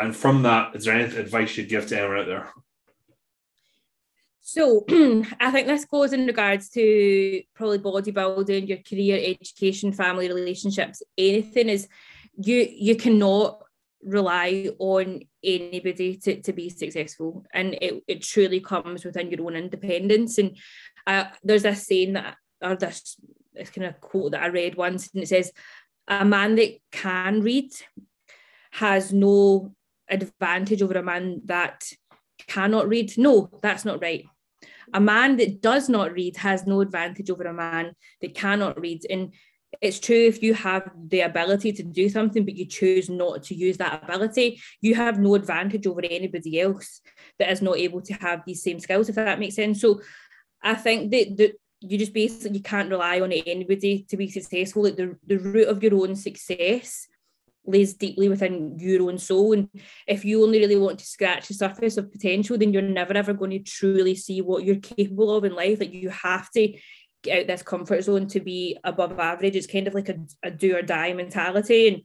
[0.00, 2.52] and from that, is there any advice you'd give to anyone out there?
[4.40, 4.84] So
[5.40, 11.68] I think this goes in regards to probably bodybuilding, your career, education, family relationships, anything
[11.68, 11.88] is
[12.36, 13.62] you you cannot
[14.02, 17.44] rely on anybody to, to be successful.
[17.52, 20.38] And it, it truly comes within your own independence.
[20.38, 20.56] And
[21.06, 23.20] uh, there's this saying that or this,
[23.52, 25.52] this kind of quote that I read once and it says
[26.08, 27.72] a man that can read
[28.72, 29.72] has no
[30.10, 31.84] advantage over a man that
[32.46, 33.16] cannot read?
[33.18, 34.24] No that's not right.
[34.92, 39.06] A man that does not read has no advantage over a man that cannot read.
[39.08, 39.32] And
[39.80, 43.54] it's true if you have the ability to do something but you choose not to
[43.54, 47.00] use that ability you have no advantage over anybody else
[47.38, 49.80] that is not able to have these same skills if that makes sense.
[49.80, 50.00] So
[50.62, 54.82] i think that, that you just basically you can't rely on anybody to be successful.
[54.82, 57.06] Like the, the root of your own success
[57.70, 59.68] lays deeply within your own soul and
[60.06, 63.32] if you only really want to scratch the surface of potential then you're never ever
[63.32, 66.72] going to truly see what you're capable of in life like you have to
[67.22, 69.56] get out this comfort zone to be above average.
[69.56, 71.88] It's kind of like a, a do or die mentality.
[71.88, 72.02] And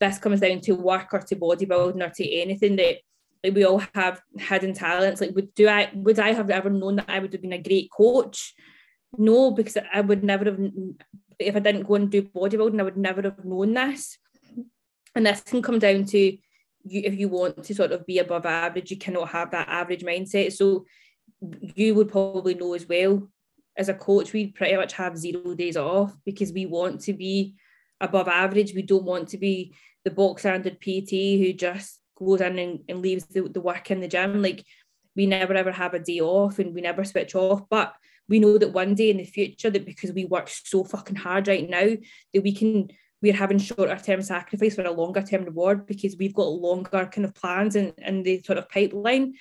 [0.00, 2.96] this comes down to work or to bodybuilding or to anything that
[3.44, 5.20] like we all have hidden talents.
[5.20, 7.62] Like would do I would I have ever known that I would have been a
[7.62, 8.54] great coach?
[9.18, 10.58] No, because I would never have
[11.38, 14.18] if I didn't go and do bodybuilding, I would never have known this.
[15.14, 16.18] And this can come down to
[16.84, 20.02] you if you want to sort of be above average, you cannot have that average
[20.02, 20.52] mindset.
[20.52, 20.84] So
[21.74, 23.28] you would probably know as well
[23.76, 27.54] as a coach, we pretty much have zero days off because we want to be
[28.00, 28.74] above average.
[28.74, 33.00] We don't want to be the box standard PT who just goes in and, and
[33.00, 34.42] leaves the, the work in the gym.
[34.42, 34.64] Like
[35.16, 37.62] we never ever have a day off and we never switch off.
[37.70, 37.94] But
[38.28, 41.48] we know that one day in the future that because we work so fucking hard
[41.48, 41.96] right now
[42.34, 42.88] that we can
[43.22, 47.24] we're having shorter term sacrifice for a longer term reward because we've got longer kind
[47.24, 49.34] of plans in, in the sort of pipeline.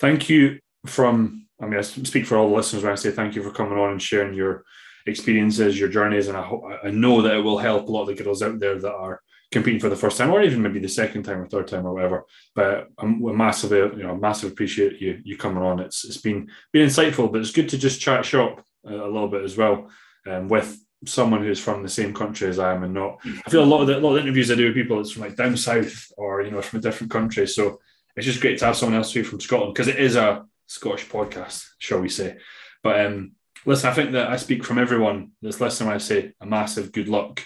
[0.00, 3.36] thank you from, I mean, I speak for all the listeners when I say thank
[3.36, 4.64] you for coming on and sharing your
[5.06, 6.50] experiences, your journeys, and I,
[6.84, 9.22] I know that it will help a lot of the girls out there that are
[9.52, 11.94] competing for the first time, or even maybe the second time or third time or
[11.94, 12.24] whatever.
[12.54, 15.78] But I'm massively, you know, massive appreciate you you coming on.
[15.78, 19.28] It's it's been been insightful, but it's good to just chat shop a, a little
[19.28, 19.90] bit as well
[20.26, 23.20] um, with someone who's from the same country as I am, and not.
[23.46, 25.12] I feel a lot of the a lot of interviews I do with people, it's
[25.12, 27.46] from like down south or you know from a different country.
[27.46, 27.80] So
[28.16, 31.66] it's just great to have someone else from Scotland because it is a Scottish podcast,
[31.78, 32.38] shall we say?
[32.82, 33.32] But um,
[33.64, 37.08] listen, I think that I speak from everyone that's listening I say a massive good
[37.08, 37.42] luck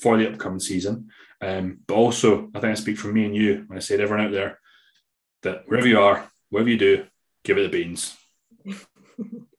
[0.00, 1.08] for the upcoming season.
[1.40, 4.02] Um, but also, I think I speak for me and you when I say to
[4.02, 4.58] everyone out there
[5.42, 7.06] that wherever you are, whatever you do,
[7.44, 8.16] give it the beans.